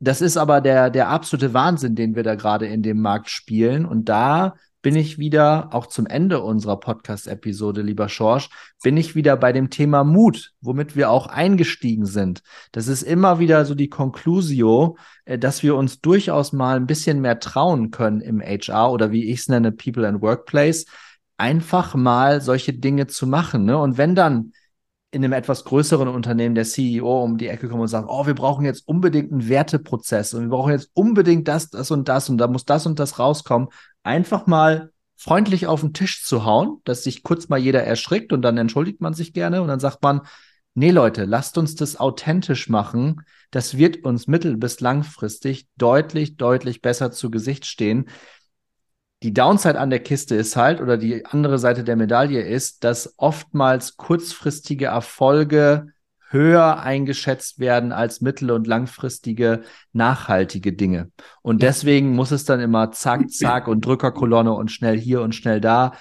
Das 0.00 0.20
ist 0.20 0.36
aber 0.36 0.60
der, 0.60 0.90
der 0.90 1.08
absolute 1.08 1.54
Wahnsinn, 1.54 1.94
den 1.94 2.16
wir 2.16 2.22
da 2.22 2.34
gerade 2.34 2.66
in 2.66 2.82
dem 2.82 3.00
Markt 3.00 3.30
spielen. 3.30 3.86
Und 3.86 4.08
da 4.08 4.54
bin 4.88 4.96
ich 4.96 5.18
wieder, 5.18 5.68
auch 5.72 5.86
zum 5.86 6.06
Ende 6.06 6.40
unserer 6.40 6.80
Podcast-Episode, 6.80 7.82
lieber 7.82 8.08
Schorsch, 8.08 8.48
bin 8.82 8.96
ich 8.96 9.14
wieder 9.14 9.36
bei 9.36 9.52
dem 9.52 9.68
Thema 9.68 10.02
Mut, 10.02 10.54
womit 10.62 10.96
wir 10.96 11.10
auch 11.10 11.26
eingestiegen 11.26 12.06
sind. 12.06 12.42
Das 12.72 12.88
ist 12.88 13.02
immer 13.02 13.38
wieder 13.38 13.66
so 13.66 13.74
die 13.74 13.90
Conclusio, 13.90 14.96
äh, 15.26 15.38
dass 15.38 15.62
wir 15.62 15.76
uns 15.76 16.00
durchaus 16.00 16.54
mal 16.54 16.76
ein 16.76 16.86
bisschen 16.86 17.20
mehr 17.20 17.38
trauen 17.38 17.90
können 17.90 18.22
im 18.22 18.40
HR 18.40 18.90
oder 18.90 19.12
wie 19.12 19.30
ich 19.30 19.40
es 19.40 19.48
nenne, 19.48 19.72
People 19.72 20.08
and 20.08 20.22
Workplace, 20.22 20.86
einfach 21.36 21.94
mal 21.94 22.40
solche 22.40 22.72
Dinge 22.72 23.08
zu 23.08 23.26
machen. 23.26 23.66
Ne? 23.66 23.76
Und 23.76 23.98
wenn 23.98 24.14
dann 24.14 24.54
in 25.10 25.24
einem 25.24 25.32
etwas 25.32 25.64
größeren 25.64 26.08
Unternehmen 26.08 26.54
der 26.54 26.64
CEO 26.64 27.22
um 27.22 27.38
die 27.38 27.48
Ecke 27.48 27.68
kommt 27.68 27.80
und 27.80 27.88
sagt, 27.88 28.08
oh, 28.10 28.26
wir 28.26 28.34
brauchen 28.34 28.64
jetzt 28.64 28.86
unbedingt 28.86 29.32
einen 29.32 29.48
Werteprozess 29.48 30.34
und 30.34 30.42
wir 30.42 30.48
brauchen 30.50 30.72
jetzt 30.72 30.90
unbedingt 30.92 31.48
das, 31.48 31.70
das 31.70 31.90
und 31.90 32.08
das 32.08 32.28
und 32.28 32.38
da 32.38 32.46
muss 32.46 32.66
das 32.66 32.84
und 32.86 32.98
das 32.98 33.18
rauskommen, 33.18 33.68
einfach 34.02 34.46
mal 34.46 34.90
freundlich 35.16 35.66
auf 35.66 35.80
den 35.80 35.94
Tisch 35.94 36.24
zu 36.24 36.44
hauen, 36.44 36.80
dass 36.84 37.04
sich 37.04 37.22
kurz 37.22 37.48
mal 37.48 37.58
jeder 37.58 37.82
erschrickt 37.82 38.32
und 38.32 38.42
dann 38.42 38.58
entschuldigt 38.58 39.00
man 39.00 39.14
sich 39.14 39.32
gerne 39.32 39.62
und 39.62 39.68
dann 39.68 39.80
sagt 39.80 40.02
man, 40.02 40.20
nee 40.74 40.90
Leute, 40.90 41.24
lasst 41.24 41.58
uns 41.58 41.74
das 41.74 41.98
authentisch 41.98 42.68
machen. 42.68 43.22
Das 43.50 43.76
wird 43.76 44.04
uns 44.04 44.26
mittel- 44.26 44.58
bis 44.58 44.80
langfristig 44.80 45.66
deutlich, 45.76 46.36
deutlich 46.36 46.82
besser 46.82 47.10
zu 47.10 47.30
Gesicht 47.30 47.66
stehen. 47.66 48.08
Die 49.22 49.34
Downside 49.34 49.78
an 49.78 49.90
der 49.90 49.98
Kiste 49.98 50.36
ist 50.36 50.56
halt, 50.56 50.80
oder 50.80 50.96
die 50.96 51.26
andere 51.26 51.58
Seite 51.58 51.82
der 51.82 51.96
Medaille 51.96 52.40
ist, 52.40 52.84
dass 52.84 53.14
oftmals 53.16 53.96
kurzfristige 53.96 54.86
Erfolge 54.86 55.88
höher 56.30 56.80
eingeschätzt 56.80 57.58
werden 57.58 57.90
als 57.90 58.20
mittel- 58.20 58.50
und 58.50 58.66
langfristige 58.66 59.62
nachhaltige 59.92 60.72
Dinge. 60.72 61.10
Und 61.42 61.62
deswegen 61.62 62.14
muss 62.14 62.30
es 62.30 62.44
dann 62.44 62.60
immer 62.60 62.92
zack, 62.92 63.30
zack 63.30 63.66
und 63.66 63.84
Drückerkolonne 63.84 64.52
und 64.52 64.70
schnell 64.70 64.98
hier 64.98 65.22
und 65.22 65.34
schnell 65.34 65.60
da. 65.60 65.92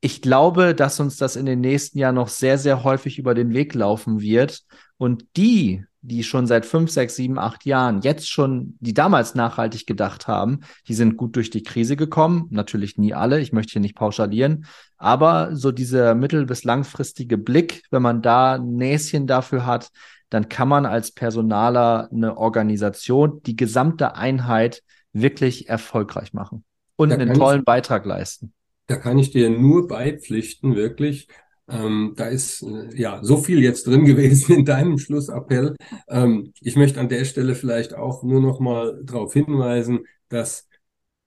Ich 0.00 0.20
glaube, 0.20 0.74
dass 0.74 1.00
uns 1.00 1.16
das 1.16 1.34
in 1.34 1.46
den 1.46 1.60
nächsten 1.60 1.98
Jahren 1.98 2.16
noch 2.16 2.28
sehr, 2.28 2.58
sehr 2.58 2.84
häufig 2.84 3.18
über 3.18 3.34
den 3.34 3.54
Weg 3.54 3.74
laufen 3.74 4.20
wird. 4.20 4.60
Und 4.96 5.26
die, 5.36 5.84
die 6.02 6.22
schon 6.22 6.46
seit 6.46 6.66
fünf, 6.66 6.90
sechs, 6.90 7.16
sieben, 7.16 7.38
acht 7.38 7.64
Jahren 7.64 8.02
jetzt 8.02 8.28
schon, 8.28 8.76
die 8.80 8.94
damals 8.94 9.34
nachhaltig 9.34 9.86
gedacht 9.86 10.28
haben, 10.28 10.60
die 10.86 10.94
sind 10.94 11.16
gut 11.16 11.34
durch 11.36 11.50
die 11.50 11.62
Krise 11.62 11.96
gekommen. 11.96 12.46
Natürlich 12.50 12.98
nie 12.98 13.14
alle, 13.14 13.40
ich 13.40 13.52
möchte 13.52 13.72
hier 13.72 13.80
nicht 13.80 13.96
pauschalieren, 13.96 14.66
aber 14.98 15.56
so 15.56 15.72
dieser 15.72 16.14
mittel- 16.14 16.46
bis 16.46 16.64
langfristige 16.64 17.38
Blick, 17.38 17.82
wenn 17.90 18.02
man 18.02 18.22
da 18.22 18.54
ein 18.54 18.76
Näschen 18.76 19.26
dafür 19.26 19.66
hat, 19.66 19.90
dann 20.30 20.48
kann 20.48 20.68
man 20.68 20.84
als 20.84 21.12
Personaler 21.12 22.08
eine 22.12 22.36
Organisation, 22.36 23.40
die 23.44 23.56
gesamte 23.56 24.14
Einheit 24.16 24.82
wirklich 25.12 25.68
erfolgreich 25.68 26.32
machen 26.32 26.64
und 26.96 27.10
da 27.10 27.16
einen 27.16 27.34
tollen 27.34 27.60
ich, 27.60 27.64
Beitrag 27.64 28.04
leisten. 28.04 28.52
Da 28.86 28.96
kann 28.96 29.18
ich 29.18 29.30
dir 29.30 29.48
nur 29.48 29.88
beipflichten, 29.88 30.74
wirklich. 30.74 31.28
Ähm, 31.68 32.12
da 32.16 32.26
ist 32.26 32.62
äh, 32.62 32.94
ja 32.94 33.20
so 33.22 33.38
viel 33.38 33.62
jetzt 33.62 33.86
drin 33.86 34.04
gewesen 34.04 34.54
in 34.56 34.64
deinem 34.64 34.98
Schlussappell. 34.98 35.76
Ähm, 36.08 36.52
ich 36.60 36.76
möchte 36.76 37.00
an 37.00 37.08
der 37.08 37.24
Stelle 37.24 37.54
vielleicht 37.54 37.94
auch 37.94 38.22
nur 38.22 38.40
noch 38.40 38.60
mal 38.60 39.00
darauf 39.02 39.32
hinweisen, 39.32 40.06
dass 40.28 40.68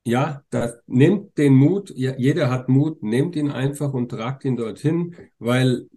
ja, 0.08 0.44
da 0.52 0.74
nehmt 0.86 1.38
den 1.38 1.54
Mut, 1.54 1.92
ja, 1.96 2.16
jeder 2.18 2.50
hat 2.50 2.70
Mut, 2.70 3.04
nehmt 3.04 3.36
ihn 3.36 3.52
einfach 3.52 3.94
und 3.94 4.10
tragt 4.10 4.46
ihn 4.46 4.56
dorthin, 4.56 5.16
weil 5.38 5.90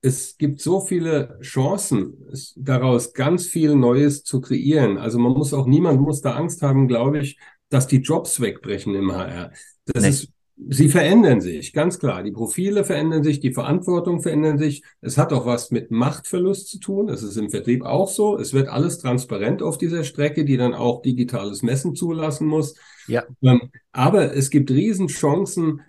es 0.00 0.36
gibt 0.36 0.60
so 0.60 0.80
viele 0.80 1.38
Chancen, 1.42 2.14
daraus 2.56 3.12
ganz 3.14 3.46
viel 3.46 3.76
Neues 3.76 4.24
zu 4.24 4.40
kreieren. 4.40 4.98
Also 4.98 5.20
man 5.20 5.32
muss 5.32 5.54
auch, 5.54 5.66
niemand 5.66 6.00
muss 6.00 6.20
da 6.20 6.34
Angst 6.34 6.62
haben, 6.62 6.88
glaube 6.88 7.20
ich, 7.20 7.38
dass 7.68 7.86
die 7.86 7.98
Jobs 7.98 8.40
wegbrechen 8.40 8.96
im 8.96 9.12
HR. 9.12 9.52
Das 9.86 10.02
nee. 10.02 10.08
ist 10.08 10.32
Sie 10.68 10.88
verändern 10.88 11.40
sich, 11.40 11.72
ganz 11.72 11.98
klar. 11.98 12.22
Die 12.22 12.30
Profile 12.30 12.84
verändern 12.84 13.22
sich, 13.22 13.40
die 13.40 13.52
Verantwortung 13.52 14.20
verändern 14.20 14.58
sich. 14.58 14.82
Es 15.00 15.18
hat 15.18 15.32
auch 15.32 15.46
was 15.46 15.70
mit 15.70 15.90
Machtverlust 15.90 16.68
zu 16.68 16.78
tun. 16.78 17.06
Das 17.06 17.22
ist 17.22 17.36
im 17.36 17.50
Vertrieb 17.50 17.84
auch 17.84 18.08
so. 18.08 18.38
Es 18.38 18.52
wird 18.52 18.68
alles 18.68 18.98
transparent 18.98 19.62
auf 19.62 19.78
dieser 19.78 20.04
Strecke, 20.04 20.44
die 20.44 20.56
dann 20.56 20.74
auch 20.74 21.02
digitales 21.02 21.62
Messen 21.62 21.94
zulassen 21.94 22.46
muss. 22.46 22.74
Ja. 23.06 23.24
Ähm, 23.42 23.70
aber 23.92 24.34
es 24.36 24.50
gibt 24.50 24.70
Riesenchancen, 24.70 25.80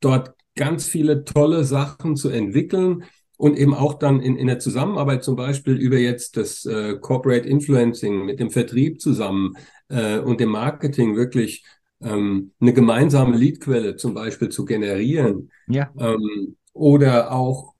dort 0.00 0.34
ganz 0.54 0.86
viele 0.86 1.24
tolle 1.24 1.64
Sachen 1.64 2.16
zu 2.16 2.28
entwickeln 2.28 3.04
und 3.36 3.56
eben 3.56 3.72
auch 3.72 3.94
dann 3.94 4.20
in, 4.20 4.36
in 4.36 4.48
der 4.48 4.58
Zusammenarbeit 4.58 5.22
zum 5.22 5.36
Beispiel 5.36 5.74
über 5.74 5.96
jetzt 5.96 6.36
das 6.36 6.64
äh, 6.66 6.96
Corporate 7.00 7.48
Influencing 7.48 8.24
mit 8.24 8.40
dem 8.40 8.50
Vertrieb 8.50 9.00
zusammen 9.00 9.54
äh, 9.88 10.18
und 10.18 10.40
dem 10.40 10.50
Marketing 10.50 11.16
wirklich 11.16 11.64
ähm, 12.02 12.52
eine 12.60 12.72
gemeinsame 12.72 13.36
Leadquelle 13.36 13.96
zum 13.96 14.14
Beispiel 14.14 14.48
zu 14.48 14.64
generieren. 14.64 15.50
Ja. 15.68 15.90
Ähm, 15.98 16.56
oder 16.72 17.32
auch 17.32 17.74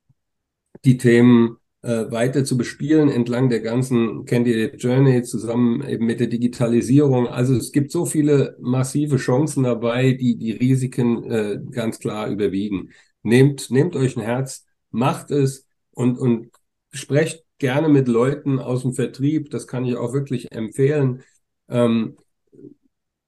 die 0.85 0.98
Themen 0.98 1.57
äh, 1.83 2.11
weiter 2.11 2.44
zu 2.44 2.57
bespielen 2.57 3.09
entlang 3.09 3.48
der 3.48 3.61
ganzen 3.61 4.24
Candidate 4.24 4.76
Journey 4.76 5.22
zusammen 5.22 5.87
eben 5.88 6.07
mit 6.07 6.20
der 6.20 6.26
Digitalisierung. 6.26 7.28
Also 7.28 7.54
es 7.54 7.72
gibt 7.72 7.92
so 7.92 8.04
viele 8.04 8.57
massive 8.61 9.16
Chancen 9.16 9.62
dabei, 9.62 10.12
die 10.12 10.37
die 10.37 10.52
Risiken 10.52 11.31
äh, 11.31 11.61
ganz 11.70 11.98
klar 11.98 12.28
überwiegen. 12.28 12.90
Nehmt, 13.22 13.70
nehmt 13.70 13.94
euch 13.96 14.16
ein 14.16 14.22
Herz, 14.22 14.66
macht 14.90 15.31
es 15.31 15.66
und, 15.92 16.18
und 16.18 16.50
sprecht 16.92 17.44
gerne 17.59 17.88
mit 17.88 18.09
Leuten 18.09 18.59
aus 18.59 18.83
dem 18.83 18.94
Vertrieb. 18.94 19.50
Das 19.50 19.66
kann 19.66 19.85
ich 19.85 19.96
auch 19.96 20.12
wirklich 20.12 20.50
empfehlen. 20.52 21.22
Ähm, 21.68 22.16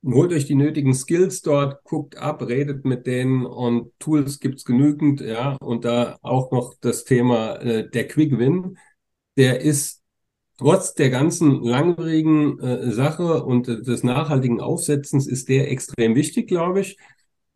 holt 0.04 0.32
euch 0.32 0.46
die 0.46 0.54
nötigen 0.54 0.94
Skills 0.94 1.42
dort, 1.42 1.84
guckt 1.84 2.16
ab, 2.16 2.42
redet 2.42 2.84
mit 2.84 3.06
denen 3.06 3.44
und 3.44 3.92
Tools 3.98 4.40
gibt's 4.40 4.64
genügend, 4.64 5.20
ja, 5.20 5.56
und 5.60 5.84
da 5.84 6.18
auch 6.22 6.50
noch 6.52 6.74
das 6.80 7.04
Thema 7.04 7.56
äh, 7.56 7.88
der 7.88 8.08
Quick 8.08 8.38
Win, 8.38 8.78
der 9.36 9.60
ist 9.60 10.02
trotz 10.58 10.94
der 10.94 11.10
ganzen 11.10 11.62
langwierigen 11.62 12.58
äh, 12.60 12.92
Sache 12.92 13.44
und 13.44 13.68
äh, 13.68 13.82
des 13.82 14.02
nachhaltigen 14.04 14.60
Aufsetzens 14.60 15.26
ist 15.26 15.48
der 15.48 15.70
extrem 15.70 16.14
wichtig, 16.14 16.48
glaube 16.48 16.80
ich. 16.80 16.98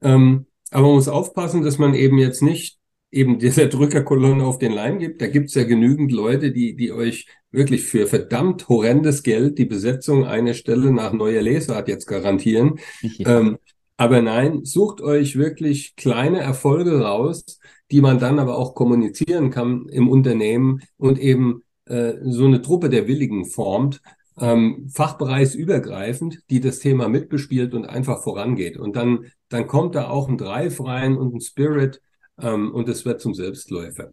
Ähm, 0.02 0.46
aber 0.70 0.86
man 0.86 0.96
muss 0.96 1.08
aufpassen, 1.08 1.62
dass 1.62 1.78
man 1.78 1.94
eben 1.94 2.18
jetzt 2.18 2.42
nicht 2.42 2.78
eben 3.14 3.38
dieser 3.38 3.66
Drückerkolonne 3.66 4.44
auf 4.44 4.58
den 4.58 4.72
Leim 4.72 4.98
gibt. 4.98 5.22
Da 5.22 5.28
gibt's 5.28 5.54
ja 5.54 5.64
genügend 5.64 6.12
Leute, 6.12 6.52
die, 6.52 6.74
die 6.76 6.92
euch 6.92 7.26
wirklich 7.50 7.84
für 7.84 8.06
verdammt 8.06 8.68
horrendes 8.68 9.22
Geld 9.22 9.58
die 9.58 9.64
Besetzung 9.64 10.24
einer 10.24 10.54
Stelle 10.54 10.92
nach 10.92 11.12
neuer 11.12 11.42
Lesart 11.42 11.88
jetzt 11.88 12.06
garantieren. 12.06 12.78
Ja. 13.00 13.38
Ähm, 13.38 13.58
aber 13.96 14.22
nein, 14.22 14.64
sucht 14.64 15.00
euch 15.00 15.36
wirklich 15.36 15.94
kleine 15.94 16.40
Erfolge 16.40 17.00
raus, 17.00 17.60
die 17.92 18.00
man 18.00 18.18
dann 18.18 18.40
aber 18.40 18.58
auch 18.58 18.74
kommunizieren 18.74 19.50
kann 19.50 19.86
im 19.88 20.08
Unternehmen 20.08 20.80
und 20.96 21.18
eben 21.20 21.62
äh, 21.86 22.14
so 22.22 22.46
eine 22.46 22.60
Truppe 22.60 22.88
der 22.88 23.06
Willigen 23.06 23.44
formt, 23.44 24.02
ähm, 24.40 24.88
fachbereichsübergreifend, 24.92 26.40
die 26.50 26.60
das 26.60 26.80
Thema 26.80 27.08
mitbespielt 27.08 27.72
und 27.72 27.84
einfach 27.84 28.24
vorangeht. 28.24 28.76
Und 28.76 28.96
dann, 28.96 29.26
dann 29.48 29.68
kommt 29.68 29.94
da 29.94 30.08
auch 30.08 30.28
ein 30.28 30.38
Drive 30.38 30.80
rein 30.80 31.16
und 31.16 31.34
ein 31.34 31.40
Spirit 31.40 32.00
ähm, 32.40 32.72
und 32.72 32.88
es 32.88 33.04
wird 33.04 33.20
zum 33.20 33.34
Selbstläufer 33.34 34.12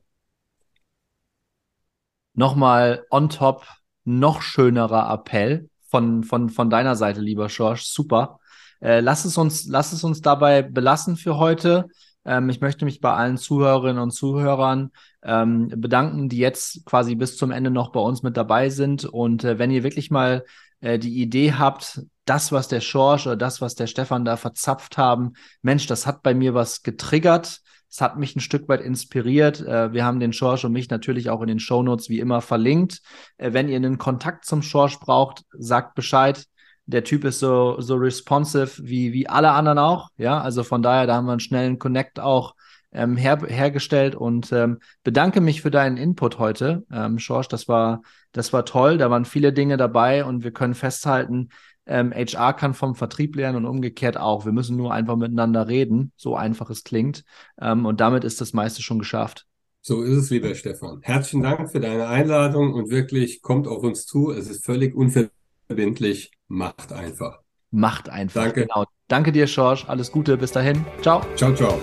nochmal 2.34 3.06
on 3.10 3.30
top 3.30 3.66
noch 4.04 4.42
schönerer 4.42 5.12
Appell 5.14 5.70
von, 5.88 6.24
von, 6.24 6.50
von 6.50 6.70
deiner 6.70 6.96
Seite, 6.96 7.22
lieber 7.22 7.50
Schorsch. 7.50 7.84
Super. 7.86 8.40
Äh, 8.82 9.02
lass, 9.02 9.26
es 9.26 9.38
uns, 9.38 9.68
lass 9.68 9.94
es 9.94 10.04
uns 10.04 10.22
dabei 10.22 10.62
belassen 10.62 11.18
für 11.18 11.38
heute. 11.38 11.88
Ähm, 12.26 12.50
ich 12.50 12.62
möchte 12.62 12.86
mich 12.86 13.00
bei 13.00 13.14
allen 13.14 13.38
Zuhörerinnen 13.38 14.02
und 14.02 14.12
Zuhörern 14.12 14.92
ähm, 15.24 15.68
bedanken, 15.76 16.30
die 16.30 16.38
jetzt 16.38 16.86
quasi 16.86 17.16
bis 17.16 17.38
zum 17.38 17.52
Ende 17.52 17.70
noch 17.70 17.92
bei 17.92 18.00
uns 18.00 18.24
mit 18.24 18.38
dabei 18.38 18.70
sind. 18.70 19.06
Und 19.06 19.44
äh, 19.44 19.60
wenn 19.60 19.72
ihr 19.72 19.84
wirklich 19.84 20.10
mal 20.10 20.46
äh, 20.80 20.98
die 20.98 21.22
Idee 21.22 21.54
habt, 21.54 22.02
das, 22.26 22.52
was 22.52 22.68
der 22.68 22.82
Schorsch 22.82 23.28
oder 23.28 23.36
das, 23.36 23.62
was 23.62 23.76
der 23.76 23.88
Stefan 23.88 24.26
da 24.26 24.38
verzapft 24.38 24.98
haben, 24.98 25.34
Mensch, 25.62 25.86
das 25.88 26.08
hat 26.08 26.24
bei 26.24 26.34
mir 26.34 26.54
was 26.54 26.82
getriggert 26.82 27.62
Es 27.92 28.00
hat 28.00 28.18
mich 28.18 28.36
ein 28.36 28.40
Stück 28.40 28.70
weit 28.70 28.82
inspiriert. 28.82 29.60
Äh, 29.60 29.92
wir 29.92 30.06
haben 30.06 30.22
den 30.22 30.32
Schorsch 30.32 30.64
und 30.64 30.72
mich 30.72 30.90
natürlich 30.90 31.30
auch 31.30 31.42
in 31.42 31.48
den 31.48 31.60
Shownotes 31.60 32.10
wie 32.10 32.20
immer 32.20 32.42
verlinkt. 32.42 33.02
Äh, 33.38 33.52
wenn 33.52 33.68
ihr 33.68 33.76
einen 33.76 33.98
Kontakt 33.98 34.46
zum 34.46 34.62
Schorsch 34.62 34.98
braucht, 35.00 35.44
sagt 35.52 35.94
Bescheid. 35.96 36.46
Der 36.86 37.04
Typ 37.04 37.26
ist 37.26 37.40
so, 37.40 37.80
so 37.80 37.96
responsive 37.96 38.72
wie, 38.82 39.14
wie 39.14 39.28
alle 39.28 39.52
anderen 39.52 39.78
auch. 39.78 40.10
Ja, 40.18 40.40
also 40.40 40.64
von 40.64 40.82
daher, 40.82 41.06
da 41.06 41.16
haben 41.16 41.26
wir 41.26 41.34
einen 41.34 41.42
schnellen 41.42 41.80
Connect 41.80 42.20
auch 42.20 42.56
ähm, 42.94 43.18
her, 43.18 43.40
hergestellt 43.46 44.16
und 44.16 44.52
ähm, 44.52 44.80
bedanke 45.04 45.42
mich 45.42 45.62
für 45.62 45.72
deinen 45.72 45.98
Input 45.98 46.40
heute, 46.40 46.86
ähm, 46.92 47.20
Schorsch. 47.20 47.50
Das 47.50 47.68
war, 47.68 48.02
das 48.32 48.54
war 48.54 48.66
toll. 48.66 48.98
Da 48.98 49.10
waren 49.10 49.26
viele 49.26 49.54
Dinge 49.54 49.78
dabei 49.78 50.26
und 50.26 50.44
wir 50.44 50.52
können 50.52 50.76
festhalten, 50.76 51.50
ähm, 51.86 52.12
HR 52.14 52.54
kann 52.54 52.74
vom 52.74 52.96
Vertrieb 52.96 53.36
lernen 53.36 53.58
und 53.58 53.66
umgekehrt 53.66 54.18
auch. 54.18 54.46
Wir 54.46 54.52
müssen 54.52 54.78
nur 54.78 54.94
einfach 54.94 55.16
miteinander 55.16 55.68
reden, 55.68 56.12
so 56.16 56.36
einfach 56.36 56.70
es 56.70 56.84
klingt. 56.84 57.24
Ähm, 57.60 57.86
und 57.86 58.02
damit 58.02 58.24
ist 58.24 58.42
das 58.42 58.54
meiste 58.54 58.82
schon 58.82 59.00
geschafft. 59.00 59.48
So 59.82 60.04
ist 60.04 60.16
es, 60.16 60.30
lieber 60.30 60.54
Stefan. 60.54 61.00
Herzlichen 61.02 61.42
Dank 61.42 61.72
für 61.72 61.80
deine 61.80 62.08
Einladung 62.08 62.74
und 62.74 62.92
wirklich 62.92 63.42
kommt 63.42 63.68
auf 63.68 63.82
uns 63.82 64.06
zu. 64.06 64.32
Es 64.32 64.48
ist 64.48 64.64
völlig 64.64 64.96
unverbindlich. 64.96 66.32
Macht 66.48 66.94
einfach. 66.94 67.40
Macht 67.72 68.10
einfach. 68.10 68.44
Danke. 68.44 68.68
Genau. 68.68 68.86
Danke 69.08 69.32
dir, 69.32 69.48
Schorsch. 69.48 69.86
Alles 69.88 70.12
Gute. 70.12 70.38
Bis 70.38 70.52
dahin. 70.52 70.86
Ciao. 71.02 71.22
Ciao, 71.36 71.54
ciao. 71.54 71.80